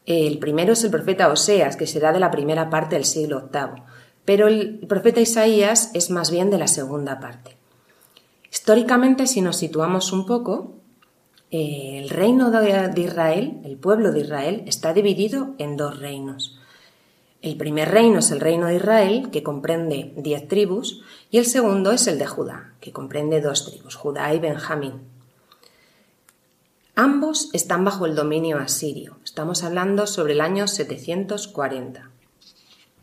el 0.05 0.37
primero 0.37 0.73
es 0.73 0.83
el 0.83 0.91
profeta 0.91 1.29
Oseas, 1.29 1.75
que 1.75 1.87
será 1.87 2.13
de 2.13 2.19
la 2.19 2.29
primera 2.29 2.69
parte 2.69 2.93
del 2.93 3.05
siglo 3.05 3.49
VIII, 3.51 3.81
pero 4.23 4.47
el 4.49 4.85
profeta 4.87 5.19
Isaías 5.19 5.89
es 5.95 6.11
más 6.11 6.29
bien 6.29 6.51
de 6.51 6.59
la 6.59 6.67
segunda 6.67 7.19
parte. 7.19 7.57
Históricamente, 8.51 9.25
si 9.25 9.41
nos 9.41 9.57
situamos 9.57 10.11
un 10.11 10.27
poco, 10.27 10.82
el 11.55 12.09
reino 12.09 12.49
de 12.49 12.99
Israel, 12.99 13.61
el 13.63 13.77
pueblo 13.77 14.11
de 14.11 14.21
Israel, 14.21 14.63
está 14.65 14.91
dividido 14.91 15.53
en 15.59 15.77
dos 15.77 15.99
reinos. 15.99 16.57
El 17.43 17.57
primer 17.57 17.91
reino 17.91 18.19
es 18.19 18.31
el 18.31 18.39
reino 18.39 18.65
de 18.65 18.77
Israel, 18.77 19.29
que 19.31 19.43
comprende 19.43 20.13
diez 20.17 20.47
tribus, 20.47 21.03
y 21.29 21.37
el 21.37 21.45
segundo 21.45 21.91
es 21.91 22.07
el 22.07 22.17
de 22.17 22.25
Judá, 22.25 22.73
que 22.81 22.91
comprende 22.91 23.39
dos 23.39 23.65
tribus, 23.65 23.93
Judá 23.93 24.33
y 24.33 24.39
Benjamín. 24.39 24.93
Ambos 26.95 27.51
están 27.53 27.85
bajo 27.85 28.07
el 28.07 28.15
dominio 28.15 28.57
asirio. 28.57 29.17
Estamos 29.23 29.63
hablando 29.63 30.07
sobre 30.07 30.33
el 30.33 30.41
año 30.41 30.67
740. 30.67 32.09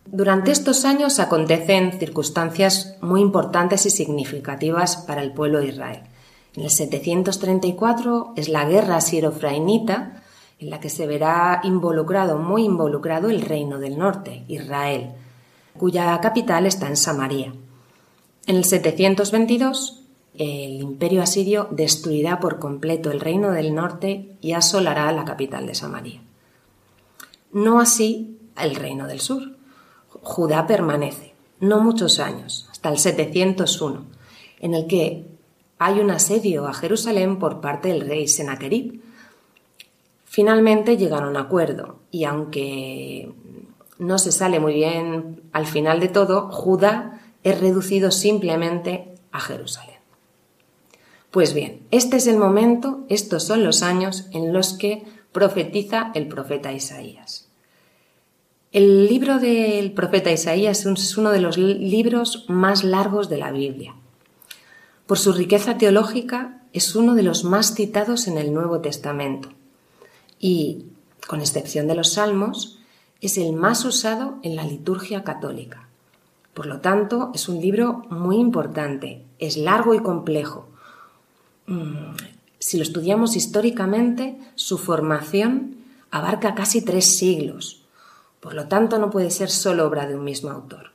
Durante 0.06 0.50
estos 0.50 0.84
años 0.84 1.20
acontecen 1.20 2.00
circunstancias 2.00 2.96
muy 3.00 3.20
importantes 3.20 3.86
y 3.86 3.90
significativas 3.90 4.96
para 4.96 5.22
el 5.22 5.32
pueblo 5.32 5.60
de 5.60 5.68
Israel. 5.68 6.10
En 6.56 6.64
el 6.64 6.70
734 6.70 8.34
es 8.36 8.48
la 8.48 8.64
guerra 8.64 8.96
asiro-frainita, 8.96 10.22
en 10.58 10.70
la 10.70 10.80
que 10.80 10.90
se 10.90 11.06
verá 11.06 11.60
involucrado, 11.62 12.38
muy 12.38 12.64
involucrado, 12.64 13.30
el 13.30 13.40
reino 13.42 13.78
del 13.78 13.98
norte, 13.98 14.44
Israel, 14.48 15.12
cuya 15.78 16.20
capital 16.20 16.66
está 16.66 16.88
en 16.88 16.96
Samaria. 16.96 17.52
En 18.46 18.56
el 18.56 18.64
722 18.64 20.00
el 20.34 20.80
imperio 20.80 21.22
asirio 21.22 21.68
destruirá 21.70 22.40
por 22.40 22.58
completo 22.58 23.10
el 23.10 23.20
reino 23.20 23.50
del 23.50 23.74
norte 23.74 24.36
y 24.40 24.52
asolará 24.52 25.12
la 25.12 25.24
capital 25.24 25.66
de 25.66 25.74
Samaria. 25.74 26.22
No 27.52 27.80
así 27.80 28.38
el 28.56 28.76
reino 28.76 29.06
del 29.06 29.20
sur. 29.20 29.56
Judá 30.22 30.66
permanece, 30.66 31.34
no 31.60 31.80
muchos 31.80 32.20
años, 32.20 32.68
hasta 32.70 32.88
el 32.90 32.98
701, 32.98 34.04
en 34.60 34.74
el 34.74 34.86
que 34.86 35.26
hay 35.80 35.98
un 35.98 36.10
asedio 36.10 36.68
a 36.68 36.74
Jerusalén 36.74 37.38
por 37.38 37.62
parte 37.62 37.88
del 37.88 38.02
rey 38.02 38.28
Sennacherib. 38.28 39.00
Finalmente 40.26 40.98
llegaron 40.98 41.28
a 41.28 41.30
un 41.30 41.36
acuerdo 41.38 42.00
y 42.10 42.24
aunque 42.24 43.32
no 43.98 44.18
se 44.18 44.30
sale 44.30 44.60
muy 44.60 44.74
bien 44.74 45.40
al 45.52 45.66
final 45.66 45.98
de 45.98 46.08
todo, 46.08 46.52
Judá 46.52 47.22
es 47.44 47.58
reducido 47.58 48.10
simplemente 48.10 49.14
a 49.32 49.40
Jerusalén. 49.40 49.96
Pues 51.30 51.54
bien, 51.54 51.80
este 51.90 52.18
es 52.18 52.26
el 52.26 52.36
momento, 52.36 53.06
estos 53.08 53.44
son 53.44 53.64
los 53.64 53.82
años 53.82 54.26
en 54.32 54.52
los 54.52 54.74
que 54.74 55.04
profetiza 55.32 56.12
el 56.14 56.28
profeta 56.28 56.74
Isaías. 56.74 57.48
El 58.70 59.06
libro 59.06 59.38
del 59.38 59.92
profeta 59.92 60.30
Isaías 60.30 60.84
es 60.84 61.16
uno 61.16 61.30
de 61.30 61.40
los 61.40 61.56
libros 61.56 62.44
más 62.48 62.84
largos 62.84 63.30
de 63.30 63.38
la 63.38 63.50
Biblia. 63.50 63.94
Por 65.11 65.18
su 65.18 65.33
riqueza 65.33 65.77
teológica 65.77 66.62
es 66.73 66.94
uno 66.94 67.16
de 67.16 67.25
los 67.25 67.42
más 67.42 67.75
citados 67.75 68.29
en 68.29 68.38
el 68.38 68.55
Nuevo 68.55 68.79
Testamento 68.79 69.49
y, 70.38 70.85
con 71.27 71.40
excepción 71.40 71.88
de 71.88 71.96
los 71.96 72.12
Salmos, 72.12 72.79
es 73.20 73.37
el 73.37 73.53
más 73.53 73.85
usado 73.85 74.38
en 74.44 74.55
la 74.55 74.62
liturgia 74.62 75.25
católica. 75.25 75.88
Por 76.55 76.66
lo 76.66 76.79
tanto, 76.79 77.33
es 77.35 77.49
un 77.49 77.61
libro 77.61 78.05
muy 78.09 78.37
importante, 78.37 79.25
es 79.40 79.57
largo 79.57 79.94
y 79.94 79.99
complejo, 79.99 80.68
Mm, 81.66 82.14
si 82.61 82.77
lo 82.77 82.85
estudiamos 82.85 83.35
históricamente, 83.35 84.38
su 84.55 84.79
formación 84.79 85.77
abarca 86.12 86.55
casi 86.55 86.83
tres 86.83 87.16
siglos. 87.16 87.83
Por 88.38 88.55
lo 88.55 88.68
tanto, 88.68 88.99
no 88.99 89.11
puede 89.11 89.33
ser 89.33 89.51
solo 89.51 89.88
obra 89.88 90.07
de 90.07 90.14
un 90.14 90.23
mismo 90.23 90.51
autor. 90.51 90.92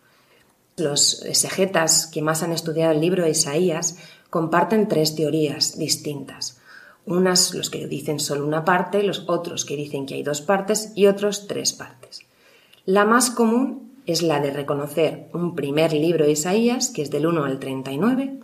Los 0.78 1.24
exegetas 1.24 2.08
que 2.08 2.22
más 2.22 2.44
han 2.44 2.52
estudiado 2.52 2.92
el 2.92 3.00
libro 3.00 3.24
de 3.24 3.30
Isaías 3.30 3.98
comparten 4.30 4.90
tres 4.90 5.16
teorías 5.16 5.78
distintas. 5.78 6.60
Unas 7.06 7.54
los 7.54 7.70
que 7.70 7.88
dicen 7.88 8.20
solo 8.20 8.46
una 8.46 8.66
parte, 8.66 9.02
los 9.04 9.24
otros 9.28 9.64
que 9.64 9.78
dicen 9.78 10.06
que 10.06 10.16
hay 10.16 10.24
dos 10.24 10.42
partes 10.42 10.92
y 10.96 11.06
otros 11.06 11.48
tres 11.48 11.72
partes. 11.72 12.22
La 12.86 13.06
más 13.06 13.30
común 13.30 13.94
es 14.06 14.22
la 14.22 14.42
de 14.42 14.52
reconocer 14.52 15.30
un 15.34 15.56
primer 15.56 15.94
libro 15.94 16.26
de 16.26 16.34
Isaías, 16.34 16.90
que 16.90 17.04
es 17.04 17.12
del 17.12 17.26
1 17.26 17.46
al 17.46 17.60
39, 17.60 18.40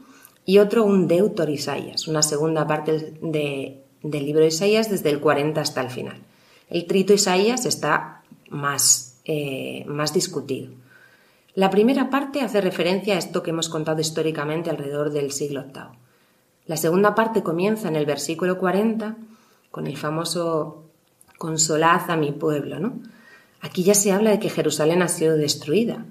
y 0.46 0.58
otro 0.60 0.86
un 0.86 1.08
Deutor 1.08 1.50
Isaías, 1.50 2.08
una 2.08 2.24
segunda 2.24 2.65
parte 2.65 3.13
del 3.22 4.26
libro 4.26 4.41
de 4.41 4.48
Isaías 4.48 4.89
desde 4.89 5.10
el 5.10 5.20
40 5.20 5.60
hasta 5.60 5.82
el 5.82 5.89
final. 5.89 6.22
El 6.70 6.88
trito 6.88 7.13
Isaías 7.13 7.65
está 7.65 8.24
más, 8.50 9.17
eh, 9.26 9.84
más 9.88 10.13
discutido. 10.13 10.72
La 11.54 11.70
primera 11.70 12.10
parte 12.10 12.42
hace 12.42 12.62
referencia 12.62 13.16
a 13.16 13.18
esto 13.18 13.44
que 13.44 13.50
hemos 13.50 13.68
contado 13.68 14.00
históricamente 14.00 14.70
alrededor 14.70 15.12
del 15.12 15.32
siglo 15.32 15.64
VIII. 15.64 16.00
La 16.66 16.78
segunda 16.78 17.14
parte 17.14 17.44
comienza 17.44 17.90
en 17.90 17.98
el 17.98 18.06
versículo 18.06 18.58
40 18.58 19.18
con 19.70 19.88
el 19.88 19.98
famoso 19.98 20.86
Consolad 21.38 22.10
a 22.10 22.16
mi 22.16 22.32
pueblo. 22.32 22.80
¿no? 22.80 22.94
Aquí 23.62 23.84
ya 23.84 23.96
se 23.96 24.12
habla 24.12 24.30
de 24.30 24.40
que 24.40 24.50
Jerusalén 24.50 25.02
ha 25.02 25.08
sido 25.08 25.36
destruida 25.36 26.06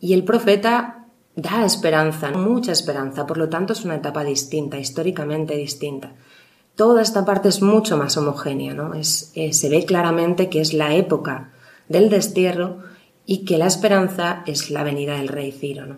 y 0.00 0.14
el 0.14 0.24
profeta 0.24 1.06
da 1.34 1.64
esperanza, 1.64 2.30
mucha 2.30 2.72
esperanza, 2.72 3.26
por 3.26 3.38
lo 3.38 3.48
tanto 3.48 3.72
es 3.72 3.84
una 3.84 3.96
etapa 3.96 4.24
distinta, 4.24 4.78
históricamente 4.78 5.56
distinta. 5.56 6.12
Toda 6.76 7.02
esta 7.02 7.24
parte 7.24 7.48
es 7.48 7.60
mucho 7.60 7.96
más 7.96 8.16
homogénea, 8.16 8.72
¿no? 8.72 8.94
Es, 8.94 9.32
eh, 9.34 9.52
se 9.52 9.68
ve 9.68 9.84
claramente 9.84 10.48
que 10.48 10.60
es 10.60 10.72
la 10.72 10.94
época 10.94 11.50
del 11.88 12.08
destierro 12.08 12.78
y 13.30 13.44
que 13.44 13.58
la 13.58 13.66
esperanza 13.66 14.42
es 14.46 14.70
la 14.70 14.82
venida 14.82 15.18
del 15.18 15.28
rey 15.28 15.52
Ciro. 15.52 15.84
¿no? 15.84 15.96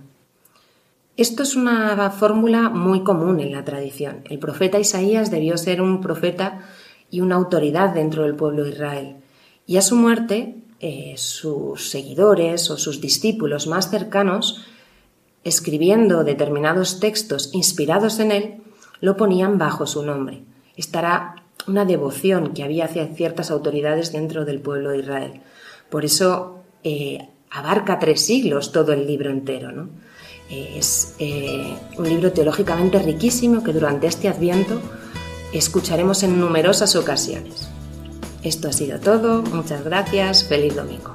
Esto 1.16 1.44
es 1.44 1.54
una 1.54 2.10
fórmula 2.10 2.70
muy 2.70 3.04
común 3.04 3.38
en 3.38 3.52
la 3.52 3.64
tradición. 3.64 4.24
El 4.28 4.40
profeta 4.40 4.80
Isaías 4.80 5.30
debió 5.30 5.56
ser 5.56 5.80
un 5.80 6.00
profeta 6.00 6.66
y 7.08 7.20
una 7.20 7.36
autoridad 7.36 7.94
dentro 7.94 8.24
del 8.24 8.34
pueblo 8.34 8.64
de 8.64 8.70
Israel. 8.70 9.16
Y 9.64 9.76
a 9.76 9.82
su 9.82 9.94
muerte, 9.94 10.56
eh, 10.80 11.14
sus 11.18 11.88
seguidores 11.88 12.68
o 12.68 12.76
sus 12.76 13.00
discípulos 13.00 13.68
más 13.68 13.90
cercanos, 13.90 14.66
escribiendo 15.44 16.24
determinados 16.24 16.98
textos 16.98 17.50
inspirados 17.54 18.18
en 18.18 18.32
él, 18.32 18.54
lo 19.00 19.16
ponían 19.16 19.56
bajo 19.56 19.86
su 19.86 20.04
nombre. 20.04 20.42
Estará 20.76 21.36
una 21.68 21.84
devoción 21.84 22.54
que 22.54 22.64
había 22.64 22.86
hacia 22.86 23.06
ciertas 23.06 23.52
autoridades 23.52 24.10
dentro 24.10 24.44
del 24.44 24.60
pueblo 24.60 24.90
de 24.90 24.98
Israel. 24.98 25.42
Por 25.90 26.04
eso 26.04 26.59
eh, 26.84 27.28
abarca 27.50 27.98
tres 27.98 28.24
siglos 28.24 28.72
todo 28.72 28.92
el 28.92 29.06
libro 29.06 29.30
entero. 29.30 29.72
¿no? 29.72 29.88
Es 30.48 31.14
eh, 31.18 31.74
un 31.96 32.08
libro 32.08 32.32
teológicamente 32.32 32.98
riquísimo 32.98 33.62
que 33.62 33.72
durante 33.72 34.06
este 34.06 34.28
adviento 34.28 34.80
escucharemos 35.52 36.22
en 36.22 36.38
numerosas 36.38 36.96
ocasiones. 36.96 37.68
Esto 38.42 38.68
ha 38.68 38.72
sido 38.72 38.98
todo, 39.00 39.42
muchas 39.42 39.84
gracias, 39.84 40.44
feliz 40.44 40.74
domingo. 40.74 41.14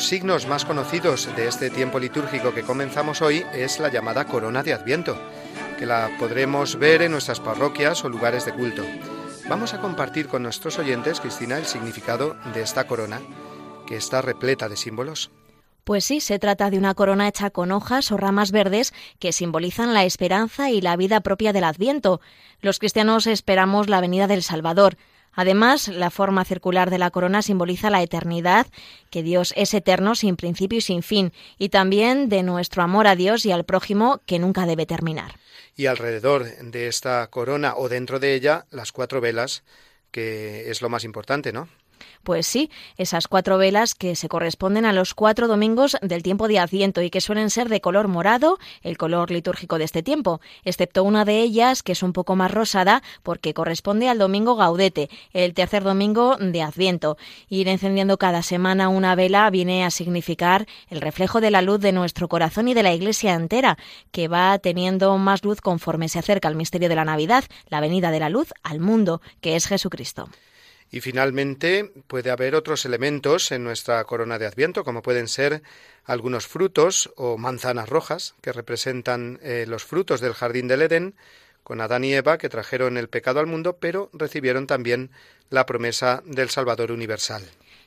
Los 0.00 0.08
signos 0.08 0.46
más 0.46 0.64
conocidos 0.64 1.28
de 1.36 1.46
este 1.46 1.68
tiempo 1.68 1.98
litúrgico 1.98 2.54
que 2.54 2.62
comenzamos 2.62 3.20
hoy 3.20 3.44
es 3.52 3.78
la 3.80 3.90
llamada 3.90 4.24
corona 4.24 4.62
de 4.62 4.72
Adviento, 4.72 5.20
que 5.78 5.84
la 5.84 6.10
podremos 6.18 6.78
ver 6.78 7.02
en 7.02 7.12
nuestras 7.12 7.38
parroquias 7.38 8.02
o 8.02 8.08
lugares 8.08 8.46
de 8.46 8.54
culto. 8.54 8.82
Vamos 9.46 9.74
a 9.74 9.80
compartir 9.82 10.26
con 10.26 10.42
nuestros 10.42 10.78
oyentes, 10.78 11.20
Cristina, 11.20 11.58
el 11.58 11.66
significado 11.66 12.34
de 12.54 12.62
esta 12.62 12.86
corona, 12.86 13.20
que 13.86 13.96
está 13.96 14.22
repleta 14.22 14.70
de 14.70 14.78
símbolos. 14.78 15.30
Pues 15.84 16.06
sí, 16.06 16.22
se 16.22 16.38
trata 16.38 16.70
de 16.70 16.78
una 16.78 16.94
corona 16.94 17.28
hecha 17.28 17.50
con 17.50 17.70
hojas 17.70 18.10
o 18.10 18.16
ramas 18.16 18.52
verdes 18.52 18.94
que 19.18 19.32
simbolizan 19.32 19.92
la 19.92 20.04
esperanza 20.04 20.70
y 20.70 20.80
la 20.80 20.96
vida 20.96 21.20
propia 21.20 21.52
del 21.52 21.64
Adviento. 21.64 22.22
Los 22.62 22.78
cristianos 22.78 23.26
esperamos 23.26 23.90
la 23.90 24.00
venida 24.00 24.26
del 24.28 24.42
Salvador. 24.42 24.96
Además, 25.32 25.88
la 25.88 26.10
forma 26.10 26.44
circular 26.44 26.90
de 26.90 26.98
la 26.98 27.10
corona 27.10 27.42
simboliza 27.42 27.90
la 27.90 28.02
eternidad, 28.02 28.66
que 29.10 29.22
Dios 29.22 29.52
es 29.56 29.74
eterno 29.74 30.14
sin 30.14 30.36
principio 30.36 30.78
y 30.78 30.82
sin 30.82 31.02
fin, 31.02 31.32
y 31.58 31.68
también 31.68 32.28
de 32.28 32.42
nuestro 32.42 32.82
amor 32.82 33.06
a 33.06 33.16
Dios 33.16 33.46
y 33.46 33.52
al 33.52 33.64
prójimo 33.64 34.20
que 34.26 34.38
nunca 34.38 34.66
debe 34.66 34.86
terminar. 34.86 35.34
Y 35.76 35.86
alrededor 35.86 36.44
de 36.44 36.88
esta 36.88 37.26
corona 37.28 37.74
o 37.76 37.88
dentro 37.88 38.18
de 38.18 38.34
ella, 38.34 38.66
las 38.70 38.92
cuatro 38.92 39.20
velas, 39.20 39.62
que 40.10 40.70
es 40.70 40.82
lo 40.82 40.88
más 40.88 41.04
importante, 41.04 41.52
¿no? 41.52 41.68
Pues 42.22 42.46
sí, 42.46 42.70
esas 42.98 43.28
cuatro 43.28 43.56
velas 43.56 43.94
que 43.94 44.14
se 44.14 44.28
corresponden 44.28 44.84
a 44.84 44.92
los 44.92 45.14
cuatro 45.14 45.48
domingos 45.48 45.96
del 46.02 46.22
tiempo 46.22 46.48
de 46.48 46.58
Adviento 46.58 47.00
y 47.00 47.08
que 47.08 47.22
suelen 47.22 47.48
ser 47.48 47.70
de 47.70 47.80
color 47.80 48.08
morado, 48.08 48.58
el 48.82 48.98
color 48.98 49.30
litúrgico 49.30 49.78
de 49.78 49.84
este 49.84 50.02
tiempo, 50.02 50.42
excepto 50.62 51.02
una 51.02 51.24
de 51.24 51.40
ellas 51.40 51.82
que 51.82 51.92
es 51.92 52.02
un 52.02 52.12
poco 52.12 52.36
más 52.36 52.50
rosada 52.50 53.02
porque 53.22 53.54
corresponde 53.54 54.10
al 54.10 54.18
domingo 54.18 54.54
Gaudete, 54.54 55.08
el 55.32 55.54
tercer 55.54 55.82
domingo 55.82 56.36
de 56.36 56.60
Adviento. 56.60 57.16
Ir 57.48 57.68
encendiendo 57.68 58.18
cada 58.18 58.42
semana 58.42 58.90
una 58.90 59.14
vela 59.14 59.48
viene 59.48 59.84
a 59.84 59.90
significar 59.90 60.66
el 60.90 61.00
reflejo 61.00 61.40
de 61.40 61.50
la 61.50 61.62
luz 61.62 61.80
de 61.80 61.92
nuestro 61.92 62.28
corazón 62.28 62.68
y 62.68 62.74
de 62.74 62.82
la 62.82 62.92
Iglesia 62.92 63.32
entera, 63.32 63.78
que 64.10 64.28
va 64.28 64.58
teniendo 64.58 65.16
más 65.16 65.42
luz 65.42 65.62
conforme 65.62 66.10
se 66.10 66.18
acerca 66.18 66.48
al 66.48 66.54
misterio 66.54 66.90
de 66.90 66.96
la 66.96 67.06
Navidad, 67.06 67.44
la 67.70 67.80
venida 67.80 68.10
de 68.10 68.20
la 68.20 68.28
luz 68.28 68.52
al 68.62 68.78
mundo, 68.78 69.22
que 69.40 69.56
es 69.56 69.66
Jesucristo. 69.66 70.28
Y 70.90 71.00
finalmente 71.00 71.92
puede 72.06 72.30
haber 72.30 72.54
otros 72.54 72.84
elementos 72.84 73.52
en 73.52 73.62
nuestra 73.62 74.02
corona 74.04 74.38
de 74.38 74.46
Adviento, 74.46 74.84
como 74.84 75.02
pueden 75.02 75.28
ser 75.28 75.62
algunos 76.04 76.46
frutos 76.46 77.12
o 77.16 77.38
manzanas 77.38 77.88
rojas, 77.88 78.34
que 78.40 78.52
representan 78.52 79.38
eh, 79.42 79.66
los 79.68 79.84
frutos 79.84 80.20
del 80.20 80.34
jardín 80.34 80.66
del 80.66 80.82
Edén, 80.82 81.14
con 81.62 81.80
Adán 81.80 82.04
y 82.04 82.14
Eva, 82.14 82.38
que 82.38 82.48
trajeron 82.48 82.96
el 82.96 83.08
pecado 83.08 83.38
al 83.38 83.46
mundo, 83.46 83.76
pero 83.78 84.10
recibieron 84.12 84.66
también 84.66 85.10
la 85.50 85.66
promesa 85.66 86.22
del 86.24 86.50
Salvador 86.50 86.90
universal. 86.90 87.42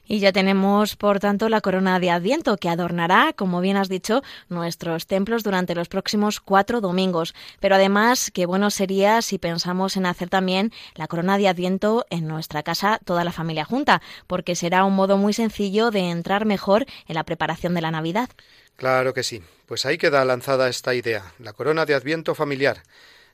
Y 0.05 0.19
ya 0.19 0.31
tenemos, 0.31 0.95
por 0.95 1.19
tanto, 1.19 1.47
la 1.47 1.61
corona 1.61 1.99
de 1.99 2.11
Adviento 2.11 2.57
que 2.57 2.69
adornará, 2.69 3.33
como 3.33 3.61
bien 3.61 3.77
has 3.77 3.87
dicho, 3.87 4.21
nuestros 4.49 5.07
templos 5.07 5.43
durante 5.43 5.75
los 5.75 5.87
próximos 5.87 6.41
cuatro 6.41 6.81
domingos. 6.81 7.33
Pero 7.59 7.75
además, 7.75 8.29
qué 8.33 8.45
bueno 8.45 8.69
sería 8.69 9.21
si 9.21 9.37
pensamos 9.37 9.95
en 9.95 10.05
hacer 10.05 10.29
también 10.29 10.71
la 10.95 11.07
corona 11.07 11.37
de 11.37 11.47
Adviento 11.47 12.05
en 12.09 12.27
nuestra 12.27 12.63
casa, 12.63 12.99
toda 13.05 13.23
la 13.23 13.31
familia 13.31 13.63
junta, 13.63 14.01
porque 14.27 14.55
será 14.55 14.83
un 14.83 14.95
modo 14.95 15.17
muy 15.17 15.33
sencillo 15.33 15.89
de 15.89 16.09
entrar 16.09 16.45
mejor 16.45 16.85
en 17.07 17.15
la 17.15 17.23
preparación 17.23 17.73
de 17.73 17.81
la 17.81 17.91
Navidad. 17.91 18.29
Claro 18.75 19.13
que 19.13 19.23
sí. 19.23 19.41
Pues 19.65 19.85
ahí 19.85 19.97
queda 19.97 20.25
lanzada 20.25 20.67
esta 20.67 20.93
idea, 20.93 21.33
la 21.39 21.53
corona 21.53 21.85
de 21.85 21.95
Adviento 21.95 22.35
familiar. 22.35 22.83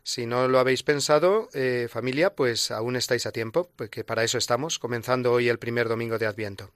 Si 0.04 0.26
no 0.26 0.48
lo 0.48 0.60
habéis 0.60 0.84
pensado, 0.84 1.50
eh, 1.54 1.88
familia, 1.90 2.34
pues 2.36 2.72
aún 2.72 2.96
estáis 2.96 3.26
a 3.26 3.32
tiempo, 3.32 3.70
porque 3.76 4.04
para 4.04 4.24
eso 4.24 4.38
estamos, 4.38 4.80
comenzando 4.80 5.32
hoy 5.32 5.50
el 5.50 5.60
primer 5.60 5.88
domingo 5.88 6.18
de 6.18 6.26
Adviento. 6.26 6.72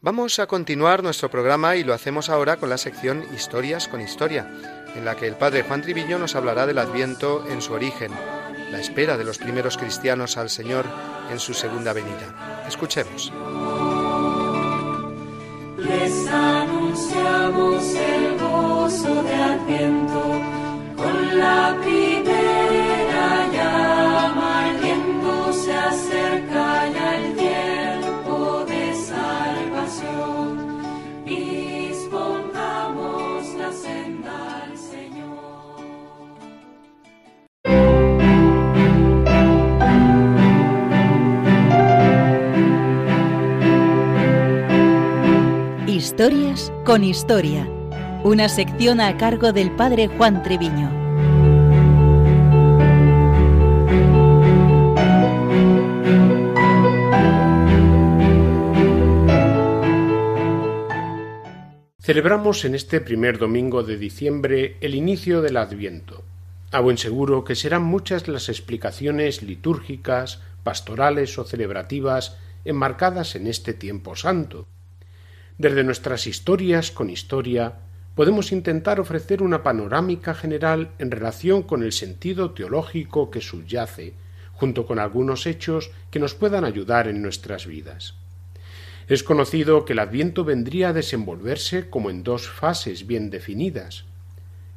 Vamos 0.00 0.40
a 0.40 0.48
continuar 0.48 1.04
nuestro 1.04 1.30
programa 1.30 1.76
y 1.76 1.84
lo 1.84 1.94
hacemos 1.94 2.28
ahora 2.28 2.56
con 2.56 2.68
la 2.68 2.76
sección 2.76 3.24
Historias 3.34 3.86
con 3.86 4.00
Historia, 4.00 4.50
en 4.96 5.04
la 5.04 5.16
que 5.16 5.28
el 5.28 5.36
padre 5.36 5.62
Juan 5.62 5.80
Triviño 5.80 6.18
nos 6.18 6.34
hablará 6.34 6.66
del 6.66 6.78
Adviento 6.78 7.46
en 7.48 7.62
su 7.62 7.72
origen, 7.72 8.10
la 8.72 8.80
espera 8.80 9.16
de 9.16 9.22
los 9.22 9.38
primeros 9.38 9.76
cristianos 9.76 10.36
al 10.36 10.50
Señor 10.50 10.86
en 11.30 11.38
su 11.38 11.54
segunda 11.54 11.92
venida. 11.92 12.64
Escuchemos. 12.66 13.32
Les 15.76 16.26
anunciamos 16.26 17.94
el 17.94 18.38
gozo 18.40 19.22
de 19.22 19.34
Adviento 19.34 20.42
con 20.96 21.38
la 21.38 21.76
Historias 46.12 46.70
con 46.84 47.04
Historia. 47.04 47.66
Una 48.22 48.50
sección 48.50 49.00
a 49.00 49.16
cargo 49.16 49.54
del 49.54 49.74
padre 49.74 50.08
Juan 50.08 50.42
Treviño. 50.42 50.90
Celebramos 61.98 62.66
en 62.66 62.74
este 62.74 63.00
primer 63.00 63.38
domingo 63.38 63.82
de 63.82 63.96
diciembre 63.96 64.76
el 64.82 64.94
inicio 64.94 65.40
del 65.40 65.56
Adviento. 65.56 66.22
A 66.72 66.80
buen 66.80 66.98
seguro 66.98 67.42
que 67.42 67.54
serán 67.54 67.84
muchas 67.84 68.28
las 68.28 68.50
explicaciones 68.50 69.42
litúrgicas, 69.42 70.42
pastorales 70.62 71.38
o 71.38 71.44
celebrativas 71.44 72.36
enmarcadas 72.66 73.34
en 73.34 73.46
este 73.46 73.72
tiempo 73.72 74.14
santo, 74.14 74.66
desde 75.62 75.84
nuestras 75.84 76.26
historias 76.26 76.90
con 76.90 77.08
historia 77.08 77.74
podemos 78.16 78.50
intentar 78.50 78.98
ofrecer 78.98 79.44
una 79.44 79.62
panorámica 79.62 80.34
general 80.34 80.90
en 80.98 81.12
relación 81.12 81.62
con 81.62 81.84
el 81.84 81.92
sentido 81.92 82.50
teológico 82.50 83.30
que 83.30 83.40
subyace, 83.40 84.14
junto 84.54 84.86
con 84.86 84.98
algunos 84.98 85.46
hechos 85.46 85.92
que 86.10 86.18
nos 86.18 86.34
puedan 86.34 86.64
ayudar 86.64 87.06
en 87.06 87.22
nuestras 87.22 87.68
vidas. 87.68 88.16
Es 89.06 89.22
conocido 89.22 89.84
que 89.84 89.92
el 89.92 90.00
Adviento 90.00 90.42
vendría 90.42 90.88
a 90.88 90.92
desenvolverse 90.92 91.88
como 91.88 92.10
en 92.10 92.24
dos 92.24 92.48
fases 92.48 93.06
bien 93.06 93.30
definidas. 93.30 94.04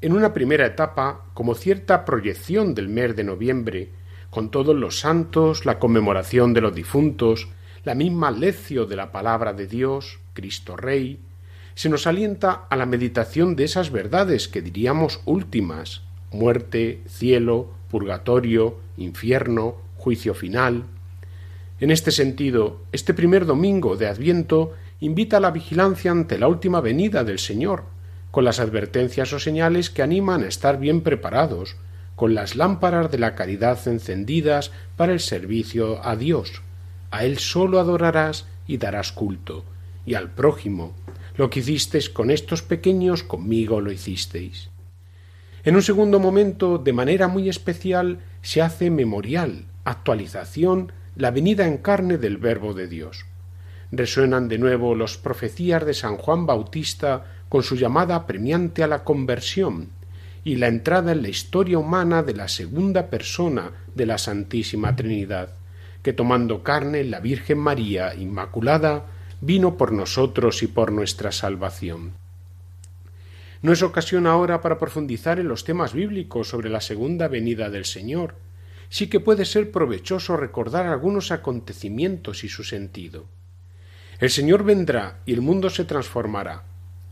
En 0.01 0.13
una 0.13 0.35
primera 0.35 0.67
etapa, 0.67 1.25
como 1.33 1.55
cierta 1.55 2.05
proyección 2.05 2.75
del 2.75 2.89
mes 2.89 3.15
de 3.15 3.23
noviembre, 3.23 3.89
con 4.29 4.51
todos 4.51 4.75
los 4.75 4.99
santos, 4.99 5.65
la 5.65 5.79
conmemoración 5.79 6.53
de 6.53 6.61
los 6.61 6.75
difuntos, 6.75 7.47
la 7.85 7.95
misma 7.95 8.31
lección 8.31 8.89
de 8.89 8.95
la 8.97 9.11
palabra 9.11 9.53
de 9.53 9.67
Dios, 9.67 10.19
Cristo 10.33 10.75
Rey, 10.75 11.19
se 11.75 11.87
nos 11.87 12.07
alienta 12.07 12.65
a 12.69 12.75
la 12.75 12.85
meditación 12.85 13.55
de 13.55 13.63
esas 13.63 13.91
verdades 13.91 14.47
que 14.47 14.61
diríamos 14.61 15.21
últimas 15.25 16.01
muerte, 16.31 17.01
cielo, 17.07 17.69
purgatorio, 17.89 18.77
infierno, 18.97 19.77
juicio 19.97 20.33
final, 20.33 20.83
en 21.81 21.91
este 21.91 22.11
sentido, 22.11 22.79
este 22.93 23.13
primer 23.13 23.45
domingo 23.45 23.97
de 23.97 24.07
Adviento 24.07 24.73
invita 25.01 25.37
a 25.37 25.39
la 25.41 25.51
vigilancia 25.51 26.09
ante 26.09 26.39
la 26.39 26.47
última 26.47 26.79
venida 26.79 27.25
del 27.25 27.37
Señor, 27.37 27.83
con 28.31 28.45
las 28.45 28.61
advertencias 28.61 29.33
o 29.33 29.39
señales 29.39 29.89
que 29.89 30.01
animan 30.01 30.43
a 30.43 30.47
estar 30.47 30.79
bien 30.79 31.01
preparados, 31.01 31.75
con 32.15 32.33
las 32.33 32.55
lámparas 32.55 33.11
de 33.11 33.17
la 33.17 33.35
caridad 33.35 33.77
encendidas 33.89 34.71
para 34.95 35.11
el 35.11 35.19
servicio 35.19 35.99
a 36.05 36.15
Dios. 36.15 36.61
A 37.11 37.25
Él 37.25 37.37
solo 37.39 37.79
adorarás 37.79 38.47
y 38.67 38.77
darás 38.77 39.11
culto, 39.11 39.63
y 40.05 40.15
al 40.15 40.31
prójimo. 40.31 40.93
Lo 41.35 41.49
que 41.49 41.59
hicisteis 41.59 42.09
con 42.09 42.31
estos 42.31 42.61
pequeños, 42.61 43.23
conmigo 43.23 43.81
lo 43.81 43.91
hicisteis. 43.91 44.69
En 45.63 45.75
un 45.75 45.81
segundo 45.81 46.19
momento, 46.19 46.77
de 46.77 46.93
manera 46.93 47.27
muy 47.27 47.49
especial, 47.49 48.19
se 48.41 48.61
hace 48.61 48.89
memorial, 48.91 49.65
actualización 49.83 50.91
la 51.15 51.31
venida 51.31 51.65
en 51.65 51.77
carne 51.77 52.17
del 52.17 52.37
Verbo 52.37 52.73
de 52.73 52.87
Dios. 52.87 53.25
Resuenan 53.91 54.47
de 54.47 54.57
nuevo 54.57 54.95
los 54.95 55.17
profecías 55.17 55.85
de 55.85 55.93
San 55.93 56.17
Juan 56.17 56.45
Bautista 56.45 57.25
con 57.49 57.63
su 57.63 57.75
llamada 57.75 58.27
premiante 58.27 58.83
a 58.83 58.87
la 58.87 59.03
conversión 59.03 59.89
y 60.43 60.57
la 60.57 60.67
entrada 60.67 61.13
en 61.13 61.21
la 61.21 61.29
historia 61.29 61.79
humana 61.79 62.21
de 62.21 62.33
la 62.33 62.47
segunda 62.47 63.09
persona 63.09 63.71
de 63.95 64.05
la 64.05 64.17
Santísima 64.17 64.95
Trinidad, 64.95 65.55
que 66.05 66.13
tomando 66.13 66.61
carne 66.61 67.03
la 67.03 67.19
Virgen 67.19 67.57
María 67.57 68.13
Inmaculada 68.13 69.07
vino 69.41 69.75
por 69.75 69.91
nosotros 69.91 70.61
y 70.61 70.67
por 70.67 70.91
nuestra 70.91 71.31
salvación. 71.31 72.13
No 73.63 73.71
es 73.71 73.81
ocasión 73.81 74.27
ahora 74.27 74.61
para 74.61 74.77
profundizar 74.77 75.39
en 75.39 75.47
los 75.47 75.63
temas 75.63 75.93
bíblicos 75.93 76.47
sobre 76.47 76.69
la 76.69 76.79
segunda 76.79 77.27
venida 77.27 77.71
del 77.71 77.85
Señor, 77.85 78.35
sí 78.87 79.07
que 79.07 79.19
puede 79.19 79.45
ser 79.45 79.71
provechoso 79.71 80.37
recordar 80.37 80.85
algunos 80.85 81.31
acontecimientos 81.31 82.43
y 82.43 82.49
su 82.49 82.63
sentido. 82.63 83.25
El 84.19 84.29
Señor 84.29 84.63
vendrá 84.63 85.21
y 85.25 85.33
el 85.33 85.41
mundo 85.41 85.71
se 85.71 85.85
transformará. 85.85 86.65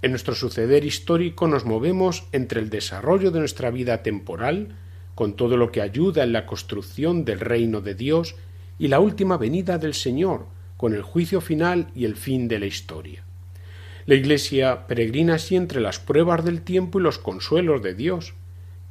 En 0.04 0.12
nuestro 0.12 0.36
suceder 0.36 0.86
histórico 0.86 1.48
nos 1.48 1.66
movemos 1.66 2.28
entre 2.32 2.62
el 2.62 2.70
desarrollo 2.70 3.32
de 3.32 3.40
nuestra 3.40 3.72
vida 3.72 4.04
temporal, 4.04 4.78
con 5.16 5.34
todo 5.36 5.58
lo 5.58 5.72
que 5.72 5.82
ayuda 5.82 6.24
en 6.24 6.32
la 6.32 6.46
construcción 6.46 7.26
del 7.26 7.40
reino 7.40 7.82
de 7.82 7.96
Dios, 7.96 8.36
y 8.84 8.90
la 8.90 9.00
última 9.00 9.38
venida 9.38 9.78
del 9.78 9.94
Señor, 9.94 10.46
con 10.76 10.94
el 10.94 11.04
juicio 11.04 11.40
final 11.40 11.88
y 11.96 12.04
el 12.04 12.18
fin 12.18 12.50
de 12.50 12.60
la 12.60 12.66
historia. 12.66 13.24
La 14.06 14.16
Iglesia 14.16 14.88
peregrina 14.88 15.36
así 15.36 15.56
entre 15.56 15.80
las 15.80 16.00
pruebas 16.00 16.44
del 16.44 16.64
tiempo 16.64 17.00
y 17.00 17.04
los 17.04 17.18
consuelos 17.18 17.82
de 17.82 17.94
Dios, 17.94 18.34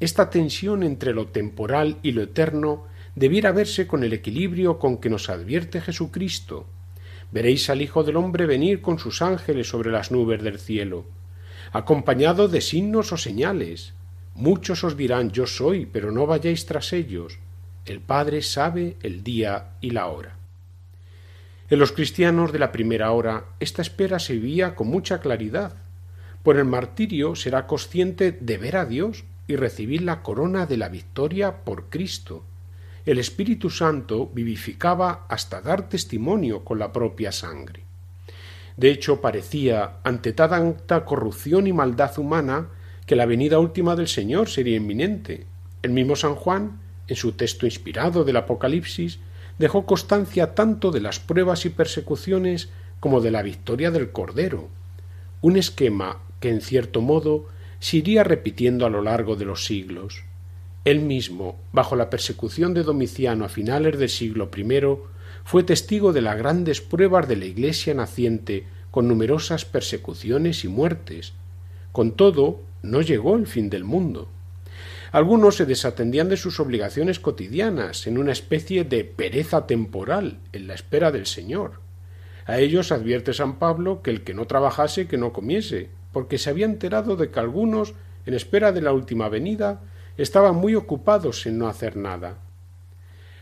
esta 0.00 0.30
tensión 0.30 0.82
entre 0.82 1.12
lo 1.12 1.26
temporal 1.26 1.98
y 2.02 2.12
lo 2.12 2.22
eterno 2.22 2.86
debiera 3.16 3.52
verse 3.52 3.86
con 3.86 4.02
el 4.02 4.14
equilibrio 4.14 4.78
con 4.78 4.96
que 4.96 5.10
nos 5.10 5.28
advierte 5.28 5.82
Jesucristo. 5.82 6.64
Veréis 7.30 7.68
al 7.68 7.82
Hijo 7.82 8.02
del 8.02 8.16
hombre 8.16 8.46
venir 8.46 8.80
con 8.80 8.98
sus 8.98 9.20
ángeles 9.20 9.68
sobre 9.68 9.90
las 9.90 10.10
nubes 10.10 10.42
del 10.42 10.58
cielo, 10.58 11.04
acompañado 11.70 12.48
de 12.48 12.62
signos 12.62 13.12
o 13.12 13.18
señales. 13.18 13.92
Muchos 14.34 14.84
os 14.84 14.96
dirán 14.96 15.32
yo 15.32 15.46
soy, 15.46 15.84
pero 15.84 16.12
no 16.12 16.26
vayáis 16.26 16.64
tras 16.64 16.94
ellos. 16.94 17.40
El 17.84 18.00
Padre 18.00 18.42
sabe 18.42 18.96
el 19.02 19.24
día 19.24 19.70
y 19.80 19.90
la 19.90 20.06
hora. 20.06 20.36
En 21.68 21.78
los 21.78 21.90
cristianos 21.90 22.52
de 22.52 22.58
la 22.58 22.70
primera 22.70 23.10
hora 23.12 23.44
esta 23.58 23.82
espera 23.82 24.18
se 24.18 24.34
vivía 24.34 24.74
con 24.74 24.88
mucha 24.88 25.20
claridad. 25.20 25.74
Por 26.42 26.58
el 26.58 26.64
martirio 26.64 27.34
será 27.34 27.66
consciente 27.66 28.30
de 28.30 28.58
ver 28.58 28.76
a 28.76 28.84
Dios 28.84 29.24
y 29.48 29.56
recibir 29.56 30.02
la 30.02 30.22
corona 30.22 30.66
de 30.66 30.76
la 30.76 30.88
victoria 30.88 31.64
por 31.64 31.88
Cristo. 31.88 32.44
El 33.04 33.18
Espíritu 33.18 33.68
Santo 33.68 34.30
vivificaba 34.32 35.26
hasta 35.28 35.60
dar 35.60 35.88
testimonio 35.88 36.64
con 36.64 36.78
la 36.78 36.92
propia 36.92 37.32
sangre. 37.32 37.82
De 38.76 38.90
hecho, 38.90 39.20
parecía, 39.20 39.96
ante 40.04 40.32
tanta 40.32 41.04
corrupción 41.04 41.66
y 41.66 41.72
maldad 41.72 42.16
humana, 42.18 42.68
que 43.06 43.16
la 43.16 43.26
venida 43.26 43.58
última 43.58 43.96
del 43.96 44.08
Señor 44.08 44.48
sería 44.48 44.76
inminente. 44.76 45.46
El 45.82 45.90
mismo 45.90 46.16
San 46.16 46.36
Juan, 46.36 46.81
en 47.08 47.16
su 47.16 47.32
texto 47.32 47.66
inspirado 47.66 48.24
del 48.24 48.36
Apocalipsis, 48.36 49.18
dejó 49.58 49.86
constancia 49.86 50.54
tanto 50.54 50.90
de 50.90 51.00
las 51.00 51.20
pruebas 51.20 51.64
y 51.66 51.70
persecuciones 51.70 52.68
como 53.00 53.20
de 53.20 53.30
la 53.30 53.42
victoria 53.42 53.90
del 53.90 54.10
Cordero, 54.10 54.68
un 55.40 55.56
esquema 55.56 56.20
que 56.40 56.50
en 56.50 56.60
cierto 56.60 57.00
modo 57.00 57.46
se 57.80 57.98
iría 57.98 58.24
repitiendo 58.24 58.86
a 58.86 58.90
lo 58.90 59.02
largo 59.02 59.36
de 59.36 59.44
los 59.44 59.64
siglos. 59.64 60.24
Él 60.84 61.00
mismo, 61.00 61.56
bajo 61.72 61.96
la 61.96 62.10
persecución 62.10 62.74
de 62.74 62.82
Domiciano 62.82 63.44
a 63.44 63.48
finales 63.48 63.98
del 63.98 64.08
siglo 64.08 64.50
I, 64.56 64.80
fue 65.44 65.62
testigo 65.64 66.12
de 66.12 66.22
las 66.22 66.36
grandes 66.36 66.80
pruebas 66.80 67.28
de 67.28 67.36
la 67.36 67.44
Iglesia 67.44 67.94
naciente 67.94 68.66
con 68.90 69.08
numerosas 69.08 69.64
persecuciones 69.64 70.64
y 70.64 70.68
muertes. 70.68 71.32
Con 71.92 72.12
todo, 72.12 72.60
no 72.82 73.00
llegó 73.00 73.36
el 73.36 73.46
fin 73.46 73.70
del 73.70 73.84
mundo. 73.84 74.28
Algunos 75.12 75.56
se 75.56 75.66
desatendían 75.66 76.30
de 76.30 76.38
sus 76.38 76.58
obligaciones 76.58 77.20
cotidianas 77.20 78.06
en 78.06 78.16
una 78.16 78.32
especie 78.32 78.84
de 78.84 79.04
pereza 79.04 79.66
temporal 79.66 80.38
en 80.54 80.66
la 80.66 80.72
espera 80.72 81.12
del 81.12 81.26
Señor. 81.26 81.80
A 82.46 82.58
ellos 82.58 82.90
advierte 82.90 83.34
San 83.34 83.58
Pablo 83.58 84.00
que 84.00 84.10
el 84.10 84.24
que 84.24 84.32
no 84.32 84.46
trabajase 84.46 85.06
que 85.06 85.18
no 85.18 85.34
comiese, 85.34 85.90
porque 86.12 86.38
se 86.38 86.48
había 86.48 86.64
enterado 86.64 87.16
de 87.16 87.30
que 87.30 87.40
algunos, 87.40 87.92
en 88.24 88.32
espera 88.32 88.72
de 88.72 88.80
la 88.80 88.94
última 88.94 89.28
venida, 89.28 89.82
estaban 90.16 90.56
muy 90.56 90.74
ocupados 90.74 91.44
en 91.44 91.58
no 91.58 91.68
hacer 91.68 91.98
nada. 91.98 92.38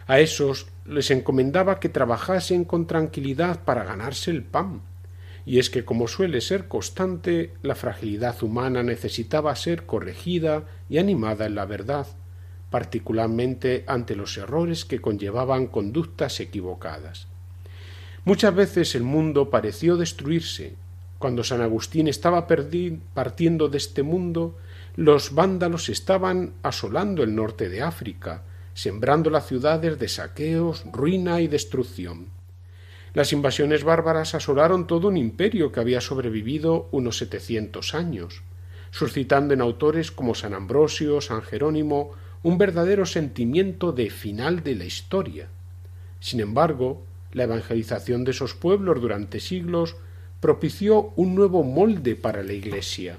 A 0.08 0.18
esos 0.18 0.66
les 0.84 1.12
encomendaba 1.12 1.78
que 1.78 1.88
trabajasen 1.88 2.64
con 2.64 2.88
tranquilidad 2.88 3.62
para 3.62 3.84
ganarse 3.84 4.32
el 4.32 4.42
pan, 4.42 4.82
y 5.46 5.60
es 5.60 5.70
que, 5.70 5.84
como 5.84 6.08
suele 6.08 6.40
ser 6.40 6.66
constante, 6.66 7.54
la 7.62 7.76
fragilidad 7.76 8.42
humana 8.42 8.82
necesitaba 8.82 9.54
ser 9.54 9.86
corregida 9.86 10.64
y 10.90 10.98
animada 10.98 11.46
en 11.46 11.54
la 11.54 11.64
verdad, 11.64 12.06
particularmente 12.68 13.84
ante 13.86 14.14
los 14.14 14.36
errores 14.36 14.84
que 14.84 15.00
conllevaban 15.00 15.68
conductas 15.68 16.40
equivocadas. 16.40 17.28
Muchas 18.24 18.54
veces 18.54 18.94
el 18.94 19.04
mundo 19.04 19.48
pareció 19.48 19.96
destruirse 19.96 20.74
cuando 21.20 21.44
San 21.44 21.60
Agustín 21.60 22.08
estaba 22.08 22.46
partiendo 22.46 23.68
de 23.68 23.76
este 23.76 24.02
mundo, 24.02 24.56
los 24.96 25.34
vándalos 25.34 25.90
estaban 25.90 26.54
asolando 26.62 27.22
el 27.22 27.34
norte 27.34 27.68
de 27.68 27.82
África, 27.82 28.42
sembrando 28.72 29.28
las 29.28 29.46
ciudades 29.46 29.98
de 29.98 30.08
saqueos, 30.08 30.84
ruina 30.90 31.42
y 31.42 31.46
destrucción. 31.46 32.28
Las 33.12 33.34
invasiones 33.34 33.84
bárbaras 33.84 34.34
asolaron 34.34 34.86
todo 34.86 35.08
un 35.08 35.18
imperio 35.18 35.72
que 35.72 35.80
había 35.80 36.00
sobrevivido 36.00 36.88
unos 36.90 37.18
setecientos 37.18 37.94
años, 37.94 38.42
suscitando 38.90 39.54
en 39.54 39.60
autores 39.60 40.10
como 40.10 40.34
San 40.34 40.54
Ambrosio, 40.54 41.20
San 41.20 41.42
Jerónimo, 41.42 42.12
un 42.42 42.58
verdadero 42.58 43.06
sentimiento 43.06 43.92
de 43.92 44.10
final 44.10 44.62
de 44.62 44.74
la 44.74 44.84
historia. 44.84 45.48
Sin 46.20 46.40
embargo, 46.40 47.02
la 47.32 47.44
evangelización 47.44 48.24
de 48.24 48.32
esos 48.32 48.54
pueblos 48.54 49.00
durante 49.00 49.40
siglos 49.40 49.96
propició 50.40 51.12
un 51.16 51.34
nuevo 51.34 51.62
molde 51.62 52.16
para 52.16 52.42
la 52.42 52.52
Iglesia, 52.52 53.18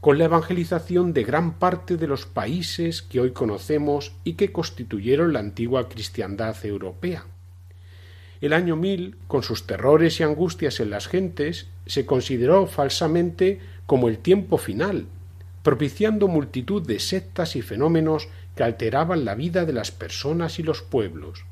con 0.00 0.18
la 0.18 0.24
evangelización 0.24 1.12
de 1.12 1.24
gran 1.24 1.58
parte 1.58 1.96
de 1.96 2.06
los 2.06 2.24
países 2.24 3.02
que 3.02 3.20
hoy 3.20 3.32
conocemos 3.32 4.12
y 4.24 4.34
que 4.34 4.50
constituyeron 4.50 5.34
la 5.34 5.40
antigua 5.40 5.88
cristiandad 5.88 6.56
europea. 6.64 7.26
El 8.40 8.54
año 8.54 8.74
mil, 8.74 9.16
con 9.26 9.42
sus 9.42 9.66
terrores 9.66 10.18
y 10.18 10.22
angustias 10.22 10.80
en 10.80 10.90
las 10.90 11.08
gentes, 11.08 11.66
se 11.84 12.06
consideró 12.06 12.66
falsamente 12.66 13.60
como 13.84 14.08
el 14.08 14.18
tiempo 14.18 14.56
final, 14.56 15.06
propiciando 15.62 16.26
multitud 16.26 16.80
de 16.86 17.00
sectas 17.00 17.54
y 17.54 17.60
fenómenos 17.60 18.28
que 18.56 18.62
alteraban 18.62 19.26
la 19.26 19.34
vida 19.34 19.66
de 19.66 19.74
las 19.74 19.90
personas 19.90 20.58
y 20.58 20.62
los 20.62 20.80
pueblos. 20.80 21.44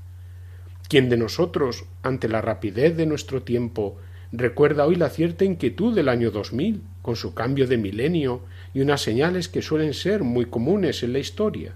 ¿Quién 0.88 1.10
de 1.10 1.18
nosotros, 1.18 1.84
ante 2.02 2.28
la 2.28 2.40
rapidez 2.40 2.96
de 2.96 3.04
nuestro 3.04 3.42
tiempo, 3.42 3.98
recuerda 4.32 4.86
hoy 4.86 4.94
la 4.96 5.10
cierta 5.10 5.44
inquietud 5.44 5.94
del 5.94 6.08
año 6.08 6.30
2000, 6.30 6.82
con 7.02 7.16
su 7.16 7.34
cambio 7.34 7.66
de 7.66 7.76
milenio 7.76 8.40
y 8.72 8.80
unas 8.80 9.02
señales 9.02 9.48
que 9.48 9.60
suelen 9.60 9.92
ser 9.92 10.22
muy 10.22 10.46
comunes 10.46 11.02
en 11.02 11.12
la 11.12 11.18
historia? 11.18 11.74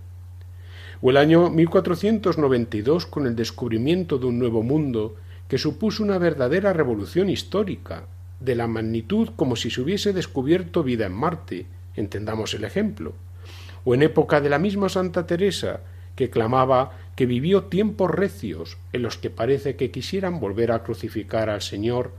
O 1.04 1.10
el 1.10 1.16
año 1.16 1.50
1492 1.50 3.06
con 3.06 3.26
el 3.26 3.34
descubrimiento 3.34 4.18
de 4.18 4.26
un 4.26 4.38
nuevo 4.38 4.62
mundo 4.62 5.16
que 5.48 5.58
supuso 5.58 6.04
una 6.04 6.16
verdadera 6.16 6.72
revolución 6.72 7.28
histórica, 7.28 8.04
de 8.38 8.54
la 8.54 8.68
magnitud 8.68 9.30
como 9.34 9.56
si 9.56 9.68
se 9.68 9.80
hubiese 9.80 10.12
descubierto 10.12 10.84
vida 10.84 11.06
en 11.06 11.12
Marte, 11.12 11.66
entendamos 11.96 12.54
el 12.54 12.62
ejemplo. 12.62 13.14
O 13.84 13.94
en 13.94 14.02
época 14.02 14.40
de 14.40 14.48
la 14.48 14.60
misma 14.60 14.88
Santa 14.88 15.26
Teresa, 15.26 15.80
que 16.14 16.30
clamaba 16.30 16.92
que 17.16 17.26
vivió 17.26 17.64
tiempos 17.64 18.08
recios 18.08 18.78
en 18.92 19.02
los 19.02 19.16
que 19.18 19.30
parece 19.30 19.74
que 19.74 19.90
quisieran 19.90 20.38
volver 20.38 20.70
a 20.70 20.84
crucificar 20.84 21.50
al 21.50 21.62
Señor, 21.62 22.12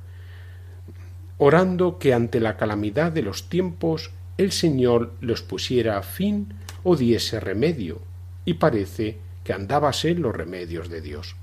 orando 1.38 2.00
que 2.00 2.14
ante 2.14 2.42
la 2.42 2.58
calamidad 2.58 3.14
de 3.14 3.22
los 3.22 3.48
tiempos 3.48 4.12
el 4.38 4.52
Señor 4.52 5.14
los 5.22 5.42
pusiera 5.42 6.02
fin 6.02 6.54
o 6.84 6.98
diese 6.98 7.40
remedio, 7.40 8.02
y 8.46 8.56
parece 8.56 9.18
que 9.44 9.54
andábase 9.54 10.16
los 10.16 10.36
remedios 10.36 10.90
de 10.90 11.02
Dios. 11.02 11.36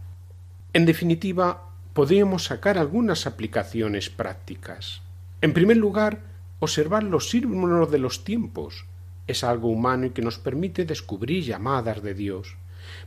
En 0.72 0.86
definitiva, 0.86 1.70
podríamos 1.92 2.44
sacar 2.44 2.78
algunas 2.78 3.26
aplicaciones 3.26 4.10
prácticas. 4.10 5.02
En 5.40 5.52
primer 5.52 5.76
lugar, 5.76 6.20
observar 6.60 7.02
los 7.02 7.30
símbolos 7.30 7.90
de 7.90 7.98
los 7.98 8.24
tiempos. 8.24 8.86
Es 9.26 9.44
algo 9.44 9.68
humano 9.68 10.06
y 10.06 10.10
que 10.10 10.22
nos 10.22 10.38
permite 10.38 10.84
descubrir 10.84 11.44
llamadas 11.44 12.02
de 12.02 12.14
Dios 12.14 12.56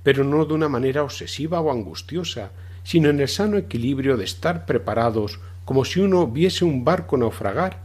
pero 0.04 0.24
no 0.24 0.46
de 0.46 0.54
una 0.54 0.70
manera 0.70 1.04
obsesiva 1.04 1.62
o 1.62 1.72
angustiosa, 1.72 2.52
sino 2.84 3.10
en 3.10 3.20
el 3.20 3.28
sano 3.28 3.58
equilibrio 3.58 4.18
de 4.18 4.26
estar 4.26 4.66
preparados 4.66 5.40
como 5.66 5.86
si 5.86 6.02
uno 6.02 6.28
viese 6.28 6.66
un 6.66 6.84
barco 6.84 7.18
naufragar 7.18 7.82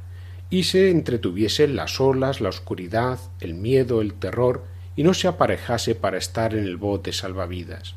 y 0.50 0.64
se 0.64 0.90
entretuviese 0.90 1.68
las 1.68 2.00
olas, 2.00 2.40
la 2.40 2.48
oscuridad, 2.48 3.20
el 3.40 3.54
miedo, 3.54 4.00
el 4.00 4.14
terror, 4.14 4.64
y 4.98 5.04
no 5.04 5.14
se 5.14 5.28
aparejase 5.28 5.94
para 5.94 6.18
estar 6.18 6.56
en 6.56 6.64
el 6.64 6.76
bote 6.76 7.12
salvavidas. 7.12 7.94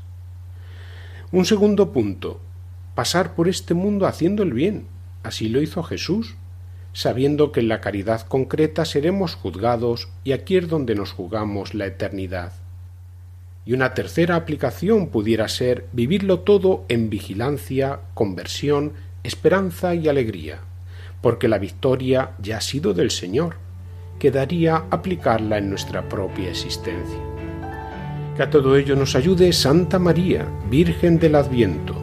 Un 1.32 1.46
segundo 1.46 1.92
punto, 1.92 2.40
pasar 2.94 3.34
por 3.34 3.50
este 3.50 3.74
mundo 3.74 4.06
haciendo 4.06 4.44
el 4.44 4.54
bien. 4.54 4.86
Así 5.24 5.50
lo 5.50 5.64
hizo 5.64 5.82
Jesús, 5.82 6.36
sabiendo 6.94 7.52
que 7.52 7.62
en 7.62 7.70
la 7.70 7.82
caridad 7.82 8.22
concreta 8.28 8.86
seremos 8.86 9.34
juzgados 9.34 10.10
y 10.24 10.34
aquí 10.34 10.58
es 10.58 10.68
donde 10.68 10.94
nos 10.94 11.12
jugamos 11.12 11.74
la 11.74 11.88
eternidad. 11.88 12.54
Y 13.66 13.74
una 13.74 13.96
tercera 13.96 14.36
aplicación 14.36 15.08
pudiera 15.08 15.48
ser 15.48 15.88
vivirlo 15.94 16.42
todo 16.42 16.86
en 16.88 17.10
vigilancia, 17.10 18.02
conversión, 18.14 18.94
esperanza 19.24 19.96
y 19.96 20.08
alegría, 20.08 20.60
porque 21.24 21.48
la 21.48 21.58
victoria 21.58 22.34
ya 22.38 22.58
ha 22.58 22.62
sido 22.62 22.94
del 22.94 23.10
Señor. 23.10 23.61
Quedaría 24.22 24.84
aplicarla 24.92 25.58
en 25.58 25.72
nuestra 25.72 26.08
propia 26.08 26.52
existencia. 26.52 27.18
Que 28.38 28.44
a 28.44 28.52
todo 28.52 28.78
ello 28.78 28.96
nos 28.96 29.16
ayude 29.16 29.52
Santa 29.52 29.98
María, 29.98 30.48
Virgen 30.70 31.18
del 31.18 31.34
Adviento. 31.34 31.96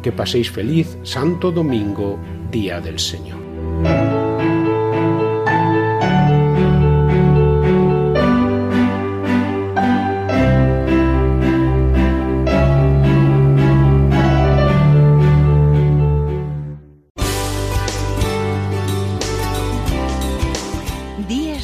Que 0.00 0.12
paséis 0.12 0.48
feliz 0.48 0.96
Santo 1.02 1.50
Domingo, 1.50 2.20
Día 2.52 2.80
del 2.80 3.00
Señor. 3.00 3.40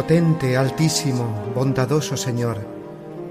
Omnipotente, 0.00 0.56
altísimo, 0.56 1.26
bondadoso 1.54 2.16
Señor, 2.16 2.56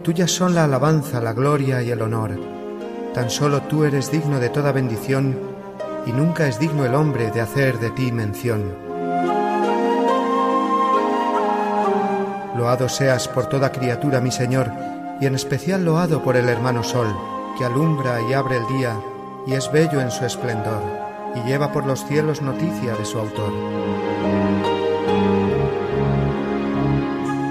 tuyas 0.04 0.30
son 0.30 0.54
la 0.54 0.66
alabanza, 0.66 1.20
la 1.20 1.34
gloria 1.34 1.82
y 1.82 1.90
el 1.90 2.00
honor. 2.00 2.40
Tan 3.12 3.32
solo 3.32 3.64
tú 3.64 3.86
eres 3.86 4.12
digno 4.12 4.40
de 4.40 4.50
toda 4.50 4.72
bendición, 4.72 5.36
y 6.06 6.12
nunca 6.12 6.48
es 6.48 6.60
digno 6.60 6.86
el 6.86 6.94
hombre 6.94 7.32
de 7.32 7.42
hacer 7.42 7.80
de 7.80 7.90
ti 7.90 8.12
mención. 8.12 8.76
Loado 12.56 12.88
seas 12.88 13.28
por 13.28 13.48
toda 13.48 13.72
criatura, 13.72 14.22
mi 14.22 14.30
Señor, 14.30 14.72
y 15.20 15.26
en 15.26 15.34
especial 15.34 15.84
loado 15.84 16.22
por 16.22 16.38
el 16.38 16.48
hermano 16.50 16.84
Sol, 16.84 17.08
que 17.58 17.66
alumbra 17.66 18.22
y 18.30 18.34
abre 18.34 18.58
el 18.58 18.68
día, 18.78 18.96
y 19.48 19.54
es 19.54 19.72
bello 19.72 20.02
en 20.02 20.12
su 20.12 20.24
esplendor, 20.24 20.84
y 21.34 21.48
lleva 21.48 21.72
por 21.72 21.88
los 21.88 22.06
cielos 22.06 22.44
noticia 22.44 22.94
de 22.94 23.06
su 23.06 23.18
autor. 23.18 24.69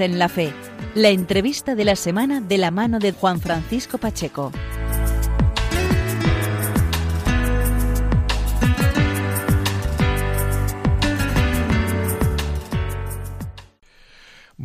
En 0.00 0.18
la 0.18 0.28
Fe. 0.28 0.52
La 0.94 1.08
entrevista 1.08 1.74
de 1.74 1.84
la 1.84 1.96
semana 1.96 2.40
de 2.40 2.58
la 2.58 2.70
mano 2.70 2.98
de 2.98 3.12
Juan 3.12 3.40
Francisco 3.40 3.98
Pacheco. 3.98 4.52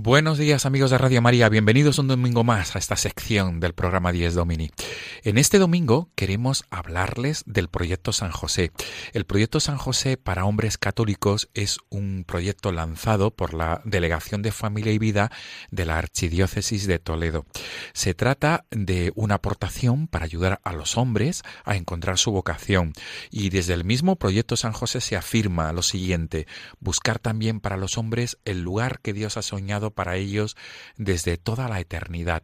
Buenos 0.03 0.39
días 0.39 0.65
amigos 0.65 0.89
de 0.89 0.97
Radio 0.97 1.21
María, 1.21 1.47
bienvenidos 1.47 1.99
un 1.99 2.07
domingo 2.07 2.43
más 2.43 2.75
a 2.75 2.79
esta 2.79 2.95
sección 2.95 3.59
del 3.59 3.73
programa 3.73 4.11
10 4.11 4.33
Domini. 4.33 4.71
En 5.23 5.37
este 5.37 5.59
domingo 5.59 6.09
queremos 6.15 6.65
hablarles 6.71 7.43
del 7.45 7.67
proyecto 7.67 8.11
San 8.11 8.31
José. 8.31 8.71
El 9.13 9.25
proyecto 9.25 9.59
San 9.59 9.77
José 9.77 10.17
para 10.17 10.45
hombres 10.45 10.79
católicos 10.79 11.51
es 11.53 11.77
un 11.91 12.23
proyecto 12.25 12.71
lanzado 12.71 13.29
por 13.29 13.53
la 13.53 13.83
Delegación 13.85 14.41
de 14.41 14.51
Familia 14.51 14.91
y 14.91 14.97
Vida 14.97 15.31
de 15.69 15.85
la 15.85 15.99
Archidiócesis 15.99 16.87
de 16.87 16.97
Toledo. 16.97 17.45
Se 17.93 18.15
trata 18.15 18.65
de 18.71 19.11
una 19.13 19.35
aportación 19.35 20.07
para 20.07 20.25
ayudar 20.25 20.61
a 20.63 20.73
los 20.73 20.97
hombres 20.97 21.43
a 21.63 21.75
encontrar 21.75 22.17
su 22.17 22.31
vocación 22.31 22.93
y 23.29 23.51
desde 23.51 23.75
el 23.75 23.85
mismo 23.85 24.15
proyecto 24.15 24.57
San 24.57 24.73
José 24.73 24.99
se 24.99 25.15
afirma 25.15 25.71
lo 25.73 25.83
siguiente, 25.83 26.47
buscar 26.79 27.19
también 27.19 27.59
para 27.59 27.77
los 27.77 27.99
hombres 27.99 28.39
el 28.45 28.63
lugar 28.63 28.99
que 29.01 29.13
Dios 29.13 29.37
ha 29.37 29.43
soñado 29.43 29.90
para 29.91 30.15
ellos 30.15 30.55
desde 30.97 31.37
toda 31.37 31.67
la 31.67 31.79
eternidad. 31.79 32.43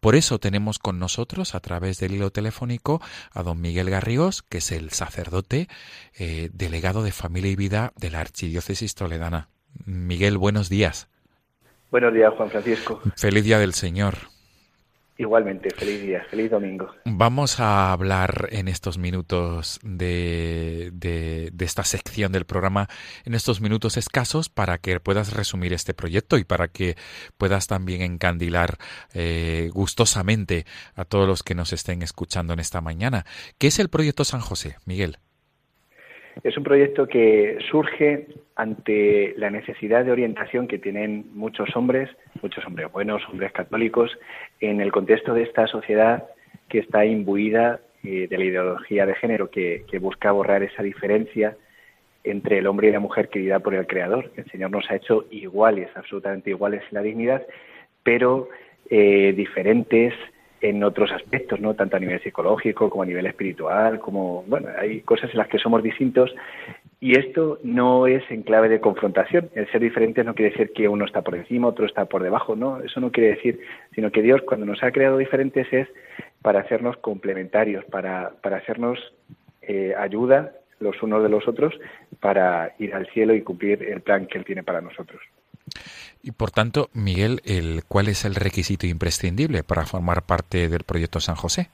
Por 0.00 0.14
eso 0.14 0.38
tenemos 0.38 0.78
con 0.78 0.98
nosotros, 0.98 1.54
a 1.54 1.60
través 1.60 1.98
del 1.98 2.14
hilo 2.14 2.30
telefónico, 2.30 3.00
a 3.32 3.42
don 3.42 3.60
Miguel 3.60 3.90
Garrigos, 3.90 4.42
que 4.42 4.58
es 4.58 4.72
el 4.72 4.90
sacerdote 4.90 5.68
eh, 6.18 6.50
delegado 6.52 7.02
de 7.02 7.12
Familia 7.12 7.50
y 7.50 7.56
Vida 7.56 7.92
de 7.96 8.10
la 8.10 8.20
Archidiócesis 8.20 8.94
Toledana. 8.94 9.48
Miguel, 9.84 10.38
buenos 10.38 10.68
días. 10.68 11.08
Buenos 11.90 12.12
días, 12.12 12.32
Juan 12.36 12.50
Francisco. 12.50 13.00
Feliz 13.16 13.44
Día 13.44 13.58
del 13.58 13.74
Señor. 13.74 14.16
Igualmente, 15.18 15.70
feliz 15.70 16.02
día, 16.02 16.24
feliz 16.30 16.50
domingo. 16.50 16.90
Vamos 17.06 17.58
a 17.58 17.90
hablar 17.92 18.48
en 18.50 18.68
estos 18.68 18.98
minutos 18.98 19.80
de, 19.82 20.90
de, 20.92 21.52
esta 21.64 21.84
sección 21.84 22.32
del 22.32 22.44
programa, 22.44 22.88
en 23.24 23.34
estos 23.34 23.62
minutos 23.62 23.96
escasos, 23.96 24.50
para 24.50 24.76
que 24.76 25.00
puedas 25.00 25.32
resumir 25.32 25.72
este 25.72 25.94
proyecto 25.94 26.36
y 26.36 26.44
para 26.44 26.68
que 26.68 26.96
puedas 27.38 27.66
también 27.66 28.02
encandilar 28.02 28.76
eh, 29.14 29.70
gustosamente 29.72 30.66
a 30.94 31.06
todos 31.06 31.26
los 31.26 31.42
que 31.42 31.54
nos 31.54 31.72
estén 31.72 32.02
escuchando 32.02 32.52
en 32.52 32.60
esta 32.60 32.82
mañana. 32.82 33.24
¿Qué 33.56 33.68
es 33.68 33.78
el 33.78 33.88
proyecto 33.88 34.24
San 34.24 34.40
José, 34.40 34.76
Miguel? 34.84 35.18
Es 36.42 36.56
un 36.56 36.64
proyecto 36.64 37.06
que 37.06 37.58
surge 37.70 38.26
ante 38.56 39.34
la 39.36 39.50
necesidad 39.50 40.04
de 40.04 40.12
orientación 40.12 40.68
que 40.68 40.78
tienen 40.78 41.26
muchos 41.32 41.74
hombres, 41.74 42.10
muchos 42.42 42.64
hombres 42.66 42.92
buenos, 42.92 43.22
hombres 43.28 43.52
católicos, 43.52 44.16
en 44.60 44.80
el 44.80 44.92
contexto 44.92 45.34
de 45.34 45.42
esta 45.42 45.66
sociedad 45.66 46.24
que 46.68 46.78
está 46.78 47.04
imbuida 47.04 47.80
eh, 48.02 48.26
de 48.28 48.38
la 48.38 48.44
ideología 48.44 49.06
de 49.06 49.14
género 49.14 49.50
que, 49.50 49.84
busca 50.00 50.30
borrar 50.32 50.62
esa 50.62 50.82
diferencia 50.82 51.56
entre 52.22 52.58
el 52.58 52.66
hombre 52.66 52.88
y 52.88 52.92
la 52.92 53.00
mujer 53.00 53.28
querida 53.28 53.60
por 53.60 53.74
el 53.74 53.86
Creador. 53.86 54.30
El 54.36 54.44
Señor 54.50 54.70
nos 54.70 54.90
ha 54.90 54.96
hecho 54.96 55.26
iguales, 55.30 55.88
absolutamente 55.94 56.50
iguales 56.50 56.82
en 56.90 56.94
la 56.94 57.02
dignidad, 57.02 57.46
pero 58.02 58.48
eh, 58.90 59.32
diferentes 59.36 60.12
en 60.60 60.82
otros 60.82 61.12
aspectos, 61.12 61.60
¿no? 61.60 61.74
Tanto 61.74 61.96
a 61.96 62.00
nivel 62.00 62.22
psicológico 62.22 62.88
como 62.90 63.02
a 63.02 63.06
nivel 63.06 63.26
espiritual, 63.26 63.98
como, 63.98 64.42
bueno, 64.44 64.68
hay 64.78 65.00
cosas 65.00 65.30
en 65.30 65.38
las 65.38 65.48
que 65.48 65.58
somos 65.58 65.82
distintos 65.82 66.34
y 66.98 67.18
esto 67.18 67.58
no 67.62 68.06
es 68.06 68.22
en 68.30 68.42
clave 68.42 68.68
de 68.68 68.80
confrontación. 68.80 69.50
El 69.54 69.70
ser 69.70 69.80
diferentes 69.80 70.24
no 70.24 70.34
quiere 70.34 70.52
decir 70.52 70.72
que 70.72 70.88
uno 70.88 71.04
está 71.04 71.22
por 71.22 71.34
encima, 71.34 71.68
otro 71.68 71.86
está 71.86 72.06
por 72.06 72.22
debajo, 72.22 72.56
no, 72.56 72.80
eso 72.80 73.00
no 73.00 73.12
quiere 73.12 73.30
decir, 73.30 73.60
sino 73.94 74.10
que 74.10 74.22
Dios 74.22 74.42
cuando 74.42 74.66
nos 74.66 74.82
ha 74.82 74.92
creado 74.92 75.18
diferentes 75.18 75.70
es 75.72 75.88
para 76.42 76.60
hacernos 76.60 76.96
complementarios, 76.98 77.84
para, 77.86 78.32
para 78.42 78.58
hacernos 78.58 78.98
eh, 79.62 79.94
ayuda 79.98 80.52
los 80.78 81.02
unos 81.02 81.22
de 81.22 81.28
los 81.28 81.46
otros 81.48 81.74
para 82.20 82.74
ir 82.78 82.94
al 82.94 83.06
cielo 83.08 83.34
y 83.34 83.42
cumplir 83.42 83.82
el 83.82 84.00
plan 84.00 84.26
que 84.26 84.38
Él 84.38 84.44
tiene 84.44 84.62
para 84.62 84.80
nosotros. 84.80 85.20
Y 86.22 86.32
por 86.32 86.50
tanto, 86.50 86.88
Miguel, 86.92 87.40
el, 87.44 87.82
¿cuál 87.86 88.08
es 88.08 88.24
el 88.24 88.34
requisito 88.34 88.86
imprescindible 88.86 89.62
para 89.62 89.86
formar 89.86 90.22
parte 90.22 90.68
del 90.68 90.82
proyecto 90.84 91.20
San 91.20 91.36
José? 91.36 91.68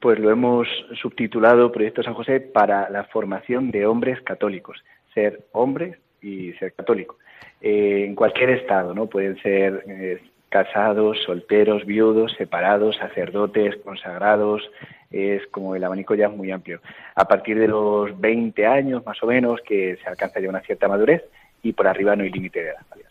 Pues 0.00 0.18
lo 0.18 0.30
hemos 0.30 0.68
subtitulado 1.00 1.72
Proyecto 1.72 2.02
San 2.02 2.14
José 2.14 2.40
para 2.40 2.90
la 2.90 3.04
formación 3.04 3.70
de 3.70 3.86
hombres 3.86 4.20
católicos, 4.22 4.82
ser 5.14 5.40
hombre 5.52 5.98
y 6.20 6.52
ser 6.54 6.72
católico. 6.72 7.16
Eh, 7.60 8.04
en 8.06 8.14
cualquier 8.14 8.50
estado, 8.50 8.94
¿no? 8.94 9.06
Pueden 9.06 9.40
ser 9.42 9.82
eh, 9.88 10.22
casados, 10.48 11.18
solteros, 11.24 11.84
viudos, 11.84 12.32
separados, 12.36 12.96
sacerdotes, 12.96 13.76
consagrados, 13.84 14.62
es 15.10 15.46
como 15.48 15.74
el 15.74 15.84
abanico 15.84 16.14
ya 16.14 16.26
es 16.26 16.32
muy 16.32 16.50
amplio. 16.50 16.80
A 17.14 17.26
partir 17.26 17.58
de 17.58 17.68
los 17.68 18.18
20 18.20 18.66
años 18.66 19.04
más 19.06 19.22
o 19.22 19.26
menos 19.26 19.60
que 19.62 19.96
se 20.02 20.08
alcanza 20.08 20.40
ya 20.40 20.48
una 20.48 20.60
cierta 20.60 20.88
madurez 20.88 21.24
y 21.62 21.72
por 21.72 21.86
arriba 21.86 22.14
no 22.14 22.24
hay 22.24 22.30
límite 22.30 22.62
de 22.62 22.70
edad. 22.70 22.86
Que 22.94 23.07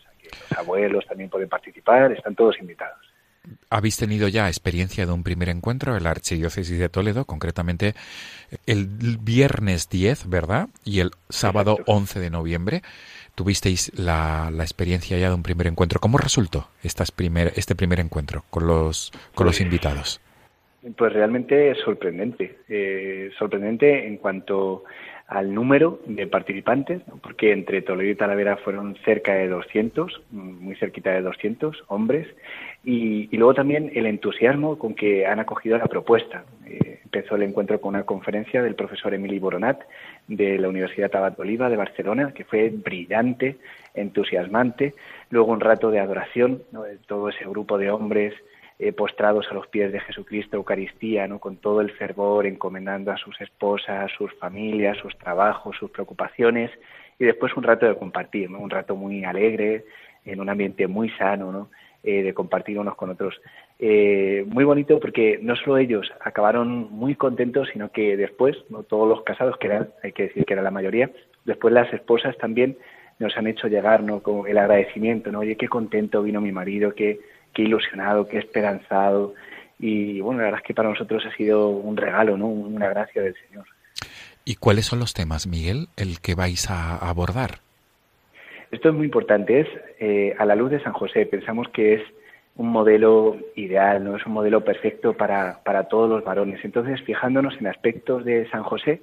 los 0.50 0.58
abuelos 0.58 1.06
también 1.06 1.30
pueden 1.30 1.48
participar, 1.48 2.12
están 2.12 2.34
todos 2.34 2.58
invitados. 2.60 2.98
Habéis 3.70 3.96
tenido 3.96 4.28
ya 4.28 4.48
experiencia 4.48 5.06
de 5.06 5.12
un 5.12 5.22
primer 5.22 5.48
encuentro 5.48 5.96
en 5.96 6.04
la 6.04 6.10
Archidiócesis 6.10 6.78
de 6.78 6.88
Toledo, 6.88 7.24
concretamente 7.24 7.94
el 8.66 8.86
viernes 9.20 9.88
10, 9.88 10.28
¿verdad? 10.28 10.68
Y 10.84 11.00
el 11.00 11.10
sábado 11.28 11.72
Exacto. 11.72 11.92
11 11.92 12.20
de 12.20 12.30
noviembre. 12.30 12.82
Tuvisteis 13.34 13.92
la, 13.98 14.50
la, 14.52 14.64
experiencia 14.64 15.16
ya 15.16 15.28
de 15.28 15.34
un 15.34 15.42
primer 15.42 15.66
encuentro. 15.68 16.00
¿Cómo 16.00 16.18
resultó 16.18 16.68
estas 16.82 17.12
primer, 17.12 17.52
este 17.56 17.74
primer 17.74 18.00
encuentro 18.00 18.44
con 18.50 18.66
los, 18.66 19.12
con 19.34 19.46
los 19.46 19.60
invitados? 19.60 20.20
Pues 20.96 21.12
realmente 21.12 21.70
es 21.70 21.78
sorprendente. 21.78 22.58
Eh, 22.68 23.30
sorprendente 23.38 24.06
en 24.06 24.16
cuanto 24.16 24.84
al 25.28 25.54
número 25.54 26.00
de 26.06 26.26
participantes, 26.26 27.02
porque 27.22 27.52
entre 27.52 27.82
Toledo 27.82 28.10
y 28.10 28.14
Talavera 28.14 28.56
fueron 28.56 28.96
cerca 29.04 29.34
de 29.34 29.46
200, 29.46 30.22
muy 30.30 30.74
cerquita 30.76 31.10
de 31.12 31.20
200 31.20 31.84
hombres, 31.88 32.26
y, 32.82 33.28
luego 33.36 33.52
también 33.52 33.92
el 33.94 34.06
entusiasmo 34.06 34.78
con 34.78 34.94
que 34.94 35.26
han 35.26 35.38
acogido 35.38 35.76
la 35.76 35.86
propuesta. 35.86 36.44
Eh, 36.66 37.00
empezó 37.04 37.36
el 37.36 37.42
encuentro 37.42 37.78
con 37.78 37.94
una 37.94 38.04
conferencia 38.04 38.62
del 38.62 38.74
profesor 38.74 39.12
Emili 39.12 39.38
Boronat 39.38 39.80
de 40.28 40.58
la 40.58 40.68
Universidad 40.68 41.10
Tabat 41.10 41.38
Oliva 41.38 41.68
de 41.68 41.76
Barcelona, 41.76 42.32
que 42.32 42.44
fue 42.44 42.70
brillante, 42.70 43.58
entusiasmante. 43.94 44.94
Luego 45.28 45.52
un 45.52 45.60
rato 45.60 45.90
de 45.90 46.00
adoración, 46.00 46.62
de 46.72 46.96
todo 47.06 47.28
ese 47.28 47.44
grupo 47.44 47.76
de 47.76 47.90
hombres 47.90 48.32
eh, 48.78 48.92
postrados 48.92 49.46
a 49.50 49.54
los 49.54 49.66
pies 49.66 49.92
de 49.92 50.00
Jesucristo, 50.00 50.56
Eucaristía, 50.56 51.26
¿no? 51.26 51.40
con 51.40 51.56
todo 51.56 51.80
el 51.80 51.90
fervor, 51.90 52.46
encomendando 52.46 53.10
a 53.10 53.16
sus 53.16 53.40
esposas, 53.40 54.10
sus 54.16 54.32
familias, 54.34 54.96
sus 54.98 55.16
trabajos, 55.18 55.76
sus 55.76 55.90
preocupaciones, 55.90 56.70
y 57.18 57.24
después 57.24 57.56
un 57.56 57.64
rato 57.64 57.86
de 57.86 57.96
compartir, 57.96 58.48
¿no? 58.50 58.60
un 58.60 58.70
rato 58.70 58.94
muy 58.94 59.24
alegre, 59.24 59.84
en 60.24 60.40
un 60.40 60.48
ambiente 60.48 60.86
muy 60.86 61.10
sano, 61.10 61.50
¿no? 61.50 61.70
Eh, 62.04 62.22
de 62.22 62.32
compartir 62.32 62.78
unos 62.78 62.94
con 62.94 63.10
otros. 63.10 63.40
Eh, 63.80 64.44
muy 64.46 64.62
bonito 64.62 65.00
porque 65.00 65.40
no 65.42 65.56
solo 65.56 65.78
ellos 65.78 66.08
acabaron 66.20 66.92
muy 66.92 67.16
contentos, 67.16 67.68
sino 67.72 67.90
que 67.90 68.16
después, 68.16 68.56
no 68.70 68.84
todos 68.84 69.08
los 69.08 69.22
casados, 69.24 69.56
que 69.58 69.66
eran, 69.66 69.88
hay 70.04 70.12
que 70.12 70.24
decir 70.24 70.44
que 70.44 70.52
era 70.52 70.62
la 70.62 70.70
mayoría, 70.70 71.10
después 71.44 71.74
las 71.74 71.92
esposas 71.92 72.36
también 72.38 72.78
nos 73.18 73.36
han 73.36 73.48
hecho 73.48 73.66
llegar 73.66 74.04
¿no? 74.04 74.22
con 74.22 74.46
el 74.46 74.58
agradecimiento, 74.58 75.32
¿no? 75.32 75.40
Oye, 75.40 75.56
qué 75.56 75.66
contento 75.66 76.22
vino 76.22 76.40
mi 76.40 76.52
marido, 76.52 76.94
qué, 76.94 77.18
qué 77.52 77.62
ilusionado, 77.62 78.28
qué 78.28 78.38
esperanzado. 78.38 79.34
Y 79.78 80.20
bueno, 80.20 80.40
la 80.40 80.46
verdad 80.46 80.60
es 80.62 80.66
que 80.66 80.74
para 80.74 80.88
nosotros 80.88 81.24
ha 81.26 81.36
sido 81.36 81.68
un 81.68 81.96
regalo, 81.96 82.36
¿no? 82.36 82.46
Una 82.46 82.88
gracia 82.88 83.22
del 83.22 83.34
Señor. 83.46 83.66
¿Y 84.44 84.56
cuáles 84.56 84.86
son 84.86 84.98
los 84.98 85.14
temas, 85.14 85.46
Miguel, 85.46 85.88
el 85.96 86.20
que 86.20 86.34
vais 86.34 86.70
a 86.70 86.96
abordar? 86.96 87.58
Esto 88.70 88.88
es 88.88 88.94
muy 88.94 89.04
importante. 89.04 89.60
Es 89.60 89.68
eh, 89.98 90.34
a 90.38 90.44
la 90.44 90.54
luz 90.54 90.70
de 90.70 90.82
San 90.82 90.92
José. 90.92 91.26
Pensamos 91.26 91.68
que 91.68 91.94
es 91.94 92.02
un 92.56 92.70
modelo 92.70 93.36
ideal, 93.54 94.02
no 94.02 94.16
es 94.16 94.26
un 94.26 94.32
modelo 94.32 94.64
perfecto 94.64 95.14
para, 95.14 95.60
para 95.64 95.84
todos 95.84 96.10
los 96.10 96.24
varones. 96.24 96.64
Entonces, 96.64 97.00
fijándonos 97.02 97.56
en 97.60 97.68
aspectos 97.68 98.24
de 98.24 98.48
San 98.50 98.64
José, 98.64 99.00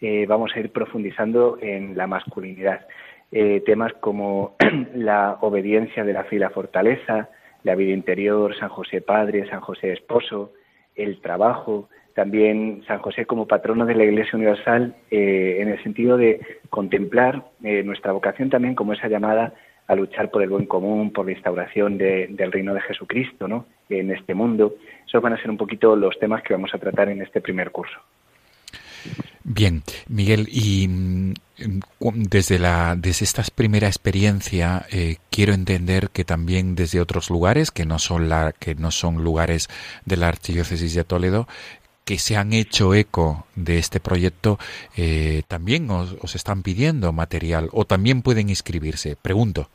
eh, 0.00 0.26
vamos 0.26 0.52
a 0.54 0.60
ir 0.60 0.70
profundizando 0.70 1.58
en 1.60 1.96
la 1.96 2.06
masculinidad. 2.06 2.86
Eh, 3.30 3.62
temas 3.66 3.92
como 3.94 4.54
la 4.94 5.38
obediencia 5.40 6.04
de 6.04 6.12
la 6.12 6.24
fe 6.24 6.36
y 6.36 6.38
la 6.38 6.50
fortaleza, 6.50 7.28
la 7.64 7.74
vida 7.74 7.92
interior, 7.92 8.56
San 8.56 8.68
José 8.68 9.00
Padre, 9.00 9.48
San 9.48 9.60
José 9.60 9.92
Esposo, 9.92 10.52
el 10.94 11.20
trabajo, 11.20 11.88
también 12.14 12.84
San 12.86 13.00
José 13.00 13.26
como 13.26 13.48
patrono 13.48 13.84
de 13.86 13.96
la 13.96 14.04
Iglesia 14.04 14.36
Universal, 14.36 14.94
eh, 15.10 15.56
en 15.60 15.68
el 15.68 15.82
sentido 15.82 16.16
de 16.16 16.40
contemplar 16.70 17.44
nuestra 17.60 18.12
vocación 18.12 18.50
también 18.50 18.76
como 18.76 18.92
esa 18.92 19.08
llamada 19.08 19.54
a 19.86 19.94
luchar 19.94 20.30
por 20.30 20.42
el 20.42 20.48
buen 20.48 20.66
común, 20.66 21.12
por 21.12 21.26
la 21.26 21.32
instauración 21.32 21.98
del 21.98 22.52
reino 22.52 22.72
de 22.72 22.80
Jesucristo 22.82 23.48
¿no? 23.48 23.66
en 23.88 24.10
este 24.12 24.34
mundo. 24.34 24.76
Esos 25.06 25.20
van 25.20 25.34
a 25.34 25.36
ser 25.36 25.50
un 25.50 25.56
poquito 25.56 25.94
los 25.96 26.18
temas 26.18 26.42
que 26.42 26.54
vamos 26.54 26.72
a 26.74 26.78
tratar 26.78 27.08
en 27.08 27.20
este 27.20 27.40
primer 27.40 27.70
curso. 27.70 27.98
Bien, 29.44 29.82
Miguel, 30.08 30.48
y 30.50 30.88
mm, 30.88 31.34
desde 32.14 32.58
la 32.58 32.96
desde 32.96 33.24
esta 33.24 33.42
primera 33.54 33.86
experiencia 33.86 34.86
eh, 34.90 35.16
quiero 35.30 35.52
entender 35.52 36.08
que 36.10 36.24
también 36.24 36.74
desde 36.74 37.00
otros 37.00 37.28
lugares 37.30 37.70
que 37.70 37.84
no 37.84 37.98
son 37.98 38.28
la 38.28 38.52
que 38.58 38.74
no 38.74 38.90
son 38.90 39.22
lugares 39.22 39.68
de 40.06 40.16
la 40.16 40.28
archidiócesis 40.28 40.94
de 40.94 41.04
Toledo 41.04 41.46
que 42.04 42.18
se 42.18 42.36
han 42.36 42.52
hecho 42.52 42.94
eco 42.94 43.46
de 43.56 43.78
este 43.78 44.00
proyecto 44.00 44.58
eh, 44.96 45.42
también 45.48 45.90
os, 45.90 46.34
están 46.34 46.62
pidiendo 46.62 47.12
material 47.12 47.68
o 47.72 47.84
también 47.84 48.22
pueden 48.22 48.48
inscribirse. 48.48 49.16
Pregunto. 49.20 49.68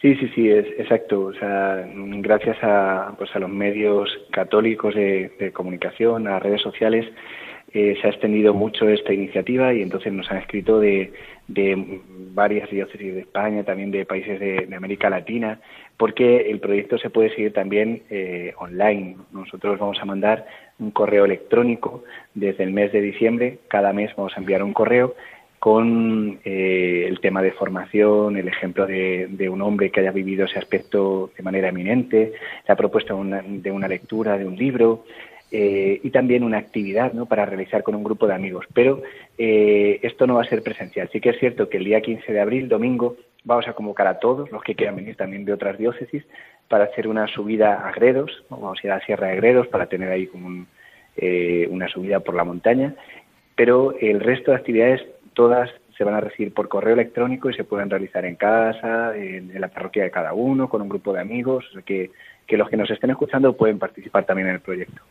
Sí, 0.00 0.14
sí, 0.16 0.28
sí, 0.34 0.48
es 0.48 0.66
exacto. 0.78 1.26
O 1.26 1.32
sea, 1.34 1.84
gracias 1.94 2.56
a, 2.62 3.14
pues 3.18 3.34
a 3.36 3.38
los 3.38 3.50
medios 3.50 4.08
católicos 4.30 4.94
de, 4.94 5.52
comunicación, 5.52 6.26
a 6.26 6.38
redes 6.38 6.62
sociales, 6.62 7.06
eh, 7.72 7.96
se 8.00 8.06
ha 8.06 8.10
extendido 8.10 8.52
mucho 8.52 8.88
esta 8.88 9.12
iniciativa 9.12 9.72
y 9.72 9.82
entonces 9.82 10.12
nos 10.12 10.30
han 10.30 10.38
escrito 10.38 10.80
de, 10.80 11.12
de 11.46 12.00
varias 12.32 12.70
diócesis 12.70 13.14
de 13.14 13.20
España, 13.20 13.64
también 13.64 13.90
de 13.90 14.04
países 14.04 14.38
de, 14.40 14.68
América 14.74 15.10
Latina, 15.10 15.60
porque 15.96 16.50
el 16.50 16.60
proyecto 16.60 16.98
se 16.98 17.10
puede 17.10 17.30
seguir 17.30 17.52
también 17.52 18.02
eh, 18.10 18.54
online. 18.58 19.16
Nosotros 19.32 19.78
vamos 19.78 19.98
a 20.00 20.04
mandar 20.04 20.46
un 20.78 20.90
correo 20.90 21.24
electrónico 21.24 22.04
desde 22.34 22.64
el 22.64 22.72
mes 22.72 22.92
de 22.92 23.00
diciembre. 23.00 23.58
Cada 23.68 23.92
mes 23.92 24.10
vamos 24.16 24.32
a 24.36 24.40
enviar 24.40 24.62
un 24.62 24.72
correo 24.72 25.14
con 25.58 26.40
eh, 26.44 27.04
el 27.06 27.20
tema 27.20 27.42
de 27.42 27.52
formación, 27.52 28.36
el 28.36 28.48
ejemplo 28.48 28.86
de, 28.86 29.48
un 29.50 29.60
hombre 29.60 29.90
que 29.90 30.00
haya 30.00 30.10
vivido 30.10 30.46
ese 30.46 30.58
aspecto 30.58 31.30
de 31.36 31.42
manera 31.42 31.68
eminente, 31.68 32.32
la 32.66 32.76
propuesta 32.76 33.14
de 33.14 33.70
una 33.70 33.88
lectura 33.88 34.38
de 34.38 34.46
un 34.46 34.56
libro, 34.56 35.04
eh, 35.50 36.00
y 36.02 36.10
también 36.10 36.44
una 36.44 36.58
actividad 36.58 37.12
¿no? 37.12 37.26
para 37.26 37.44
realizar 37.44 37.82
con 37.82 37.94
un 37.94 38.04
grupo 38.04 38.26
de 38.26 38.34
amigos. 38.34 38.66
Pero 38.72 39.02
eh, 39.38 39.98
esto 40.02 40.26
no 40.26 40.34
va 40.34 40.42
a 40.42 40.48
ser 40.48 40.62
presencial. 40.62 41.08
Sí 41.12 41.20
que 41.20 41.30
es 41.30 41.38
cierto 41.38 41.68
que 41.68 41.78
el 41.78 41.84
día 41.84 42.00
15 42.00 42.32
de 42.32 42.40
abril, 42.40 42.68
domingo, 42.68 43.16
vamos 43.44 43.66
a 43.68 43.72
convocar 43.72 44.06
a 44.06 44.18
todos 44.18 44.50
los 44.50 44.62
que 44.62 44.74
quieran 44.74 44.96
venir 44.96 45.16
también 45.16 45.44
de 45.44 45.52
otras 45.52 45.78
diócesis 45.78 46.24
para 46.68 46.84
hacer 46.84 47.08
una 47.08 47.26
subida 47.26 47.86
a 47.86 47.90
Gredos, 47.90 48.44
vamos 48.48 48.78
a 48.78 48.86
ir 48.86 48.92
a 48.92 48.98
la 48.98 49.04
Sierra 49.04 49.26
de 49.28 49.36
Gredos 49.36 49.66
para 49.66 49.86
tener 49.86 50.10
ahí 50.10 50.28
como 50.28 50.66
eh, 51.16 51.66
una 51.68 51.88
subida 51.88 52.20
por 52.20 52.36
la 52.36 52.44
montaña, 52.44 52.94
pero 53.56 53.92
el 54.00 54.20
resto 54.20 54.52
de 54.52 54.58
actividades 54.58 55.02
todas 55.34 55.68
se 55.98 56.04
van 56.04 56.14
a 56.14 56.20
recibir 56.20 56.54
por 56.54 56.68
correo 56.68 56.94
electrónico 56.94 57.50
y 57.50 57.54
se 57.54 57.64
pueden 57.64 57.90
realizar 57.90 58.24
en 58.24 58.36
casa, 58.36 59.16
en, 59.16 59.60
la 59.60 59.66
parroquia 59.66 60.04
de 60.04 60.12
cada 60.12 60.32
uno, 60.32 60.68
con 60.68 60.80
un 60.80 60.88
grupo 60.88 61.12
de 61.12 61.20
amigos, 61.20 61.66
o 61.70 61.72
sea 61.72 61.82
que, 61.82 62.12
que 62.46 62.56
los 62.56 62.70
que 62.70 62.76
nos 62.76 62.90
estén 62.90 63.10
escuchando 63.10 63.56
pueden 63.56 63.80
participar 63.80 64.24
también 64.24 64.48
en 64.48 64.54
el 64.54 64.60
proyecto. 64.60 65.02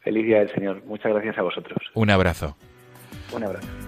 Feliz 0.00 0.26
Día 0.26 0.40
del 0.40 0.50
Señor. 0.50 0.82
Muchas 0.86 1.12
gracias 1.12 1.38
a 1.38 1.42
vosotros. 1.42 1.78
Un 1.94 2.10
abrazo. 2.10 2.56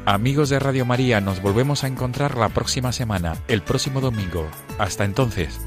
Amigos 0.07 0.49
de 0.51 0.59
Radio 0.59 0.85
María, 0.85 1.21
nos 1.21 1.41
volvemos 1.41 1.85
a 1.85 1.87
encontrar 1.87 2.37
la 2.37 2.49
próxima 2.49 2.93
semana, 2.93 3.37
el 3.49 3.63
próximo 3.63 4.01
domingo. 4.01 4.49
Hasta 4.79 5.05
entonces. 5.05 5.61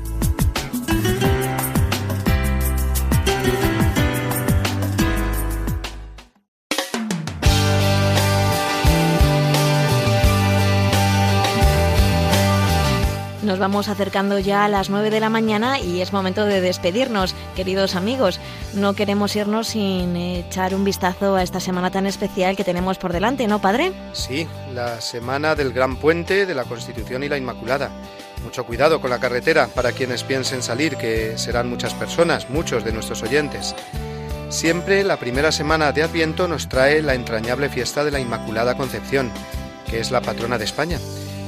Vamos 13.57 13.89
acercando 13.89 14.39
ya 14.39 14.65
a 14.65 14.67
las 14.67 14.89
9 14.89 15.09
de 15.09 15.19
la 15.19 15.29
mañana 15.29 15.79
y 15.79 16.01
es 16.01 16.13
momento 16.13 16.45
de 16.45 16.61
despedirnos, 16.61 17.35
queridos 17.55 17.95
amigos. 17.95 18.39
No 18.73 18.93
queremos 18.93 19.35
irnos 19.35 19.67
sin 19.67 20.15
echar 20.15 20.73
un 20.75 20.83
vistazo 20.83 21.35
a 21.35 21.43
esta 21.43 21.59
semana 21.59 21.91
tan 21.91 22.05
especial 22.05 22.55
que 22.55 22.63
tenemos 22.63 22.97
por 22.97 23.13
delante, 23.13 23.47
¿no, 23.47 23.59
padre? 23.59 23.91
Sí, 24.13 24.47
la 24.73 25.01
semana 25.01 25.55
del 25.55 25.73
Gran 25.73 25.97
Puente 25.97 26.45
de 26.45 26.55
la 26.55 26.65
Constitución 26.65 27.23
y 27.23 27.29
la 27.29 27.37
Inmaculada. 27.37 27.91
Mucho 28.43 28.65
cuidado 28.65 29.01
con 29.01 29.09
la 29.09 29.19
carretera 29.19 29.67
para 29.67 29.91
quienes 29.91 30.23
piensen 30.23 30.61
salir, 30.61 30.95
que 30.95 31.37
serán 31.37 31.69
muchas 31.69 31.93
personas, 31.93 32.49
muchos 32.49 32.83
de 32.83 32.93
nuestros 32.93 33.23
oyentes. 33.23 33.75
Siempre 34.49 35.03
la 35.03 35.17
primera 35.17 35.51
semana 35.51 35.91
de 35.91 36.03
Adviento 36.03 36.47
nos 36.47 36.69
trae 36.69 37.01
la 37.01 37.15
entrañable 37.15 37.67
fiesta 37.69 38.05
de 38.05 38.11
la 38.11 38.19
Inmaculada 38.19 38.77
Concepción, 38.77 39.31
que 39.89 39.99
es 39.99 40.11
la 40.11 40.21
patrona 40.21 40.57
de 40.57 40.65
España, 40.65 40.99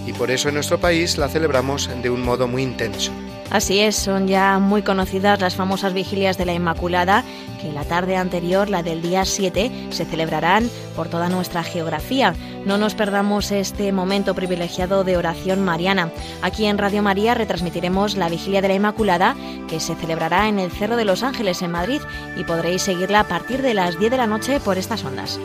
y 0.10 0.14
por 0.14 0.32
eso 0.32 0.50
en 0.50 0.56
nuestro 0.56 0.80
país 0.80 1.20
la 1.20 1.30
celebramos 1.30 1.88
de 2.02 2.10
un 2.10 2.24
modo 2.24 2.48
muy 2.48 2.64
intenso. 2.64 3.12
Así 3.52 3.80
es, 3.80 3.96
son 3.96 4.28
ya 4.28 4.58
muy 4.60 4.82
conocidas 4.82 5.40
las 5.40 5.56
famosas 5.56 5.94
vigilias 5.94 6.38
de 6.38 6.46
la 6.46 6.54
Inmaculada, 6.54 7.24
que 7.62 7.72
la 7.72 7.84
tarde 7.84 8.16
anterior, 8.16 8.70
la 8.70 8.84
del 8.84 9.02
día 9.02 9.26
7, 9.26 9.72
se 9.90 10.06
celebrarán 10.06 10.70
por 10.96 11.10
toda 11.10 11.30
nuestra 11.30 11.64
geografía. 11.64 12.34
No 12.66 12.78
nos 12.78 12.96
perdamos 12.96 13.52
este 13.52 13.92
momento 13.92 14.34
privilegiado 14.34 15.04
de 15.04 15.18
oración 15.18 15.64
mariana. 15.64 16.12
Aquí 16.42 16.66
en 16.66 16.78
Radio 16.78 17.02
María 17.02 17.34
retransmitiremos 17.36 18.18
la 18.18 18.30
vigilia 18.30 18.62
de 18.62 18.68
la 18.68 18.76
Inmaculada, 18.76 19.36
que 19.68 19.80
se 19.80 19.96
celebrará 19.96 20.48
en 20.48 20.60
el 20.60 20.72
Cerro 20.72 20.96
de 20.96 21.06
los 21.06 21.24
Ángeles 21.24 21.62
en 21.62 21.72
Madrid, 21.72 22.02
y 22.36 22.44
podréis 22.44 22.84
seguirla 22.84 23.22
a 23.22 23.28
partir 23.28 23.62
de 23.62 23.74
las 23.76 24.00
10 24.00 24.12
de 24.12 24.18
la 24.18 24.28
noche 24.28 24.60
por 24.60 24.78
estas 24.78 25.04
ondas. 25.04 25.40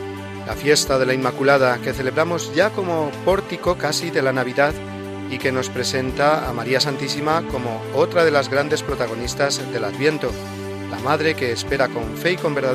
La 0.45 0.53
fiesta 0.53 0.99
de 0.99 1.05
la 1.05 1.13
Inmaculada, 1.13 1.79
que 1.79 1.93
celebramos 1.93 2.53
ya 2.53 2.69
como 2.69 3.11
pórtico 3.23 3.77
casi 3.77 4.11
de 4.11 4.21
la 4.21 4.33
Navidad, 4.33 4.73
y 5.29 5.37
que 5.37 5.51
nos 5.51 5.69
presenta 5.69 6.47
a 6.47 6.53
María 6.53 6.79
Santísima 6.79 7.43
como 7.47 7.81
otra 7.93 8.23
de 8.25 8.31
las 8.31 8.49
grandes 8.49 8.83
protagonistas 8.83 9.61
del 9.71 9.83
Adviento, 9.83 10.31
la 10.89 10.99
madre 10.99 11.35
que 11.35 11.51
espera 11.51 11.87
con 11.87 12.15
fe 12.15 12.33
y 12.33 12.37
con 12.37 12.53
verdadero 12.53 12.73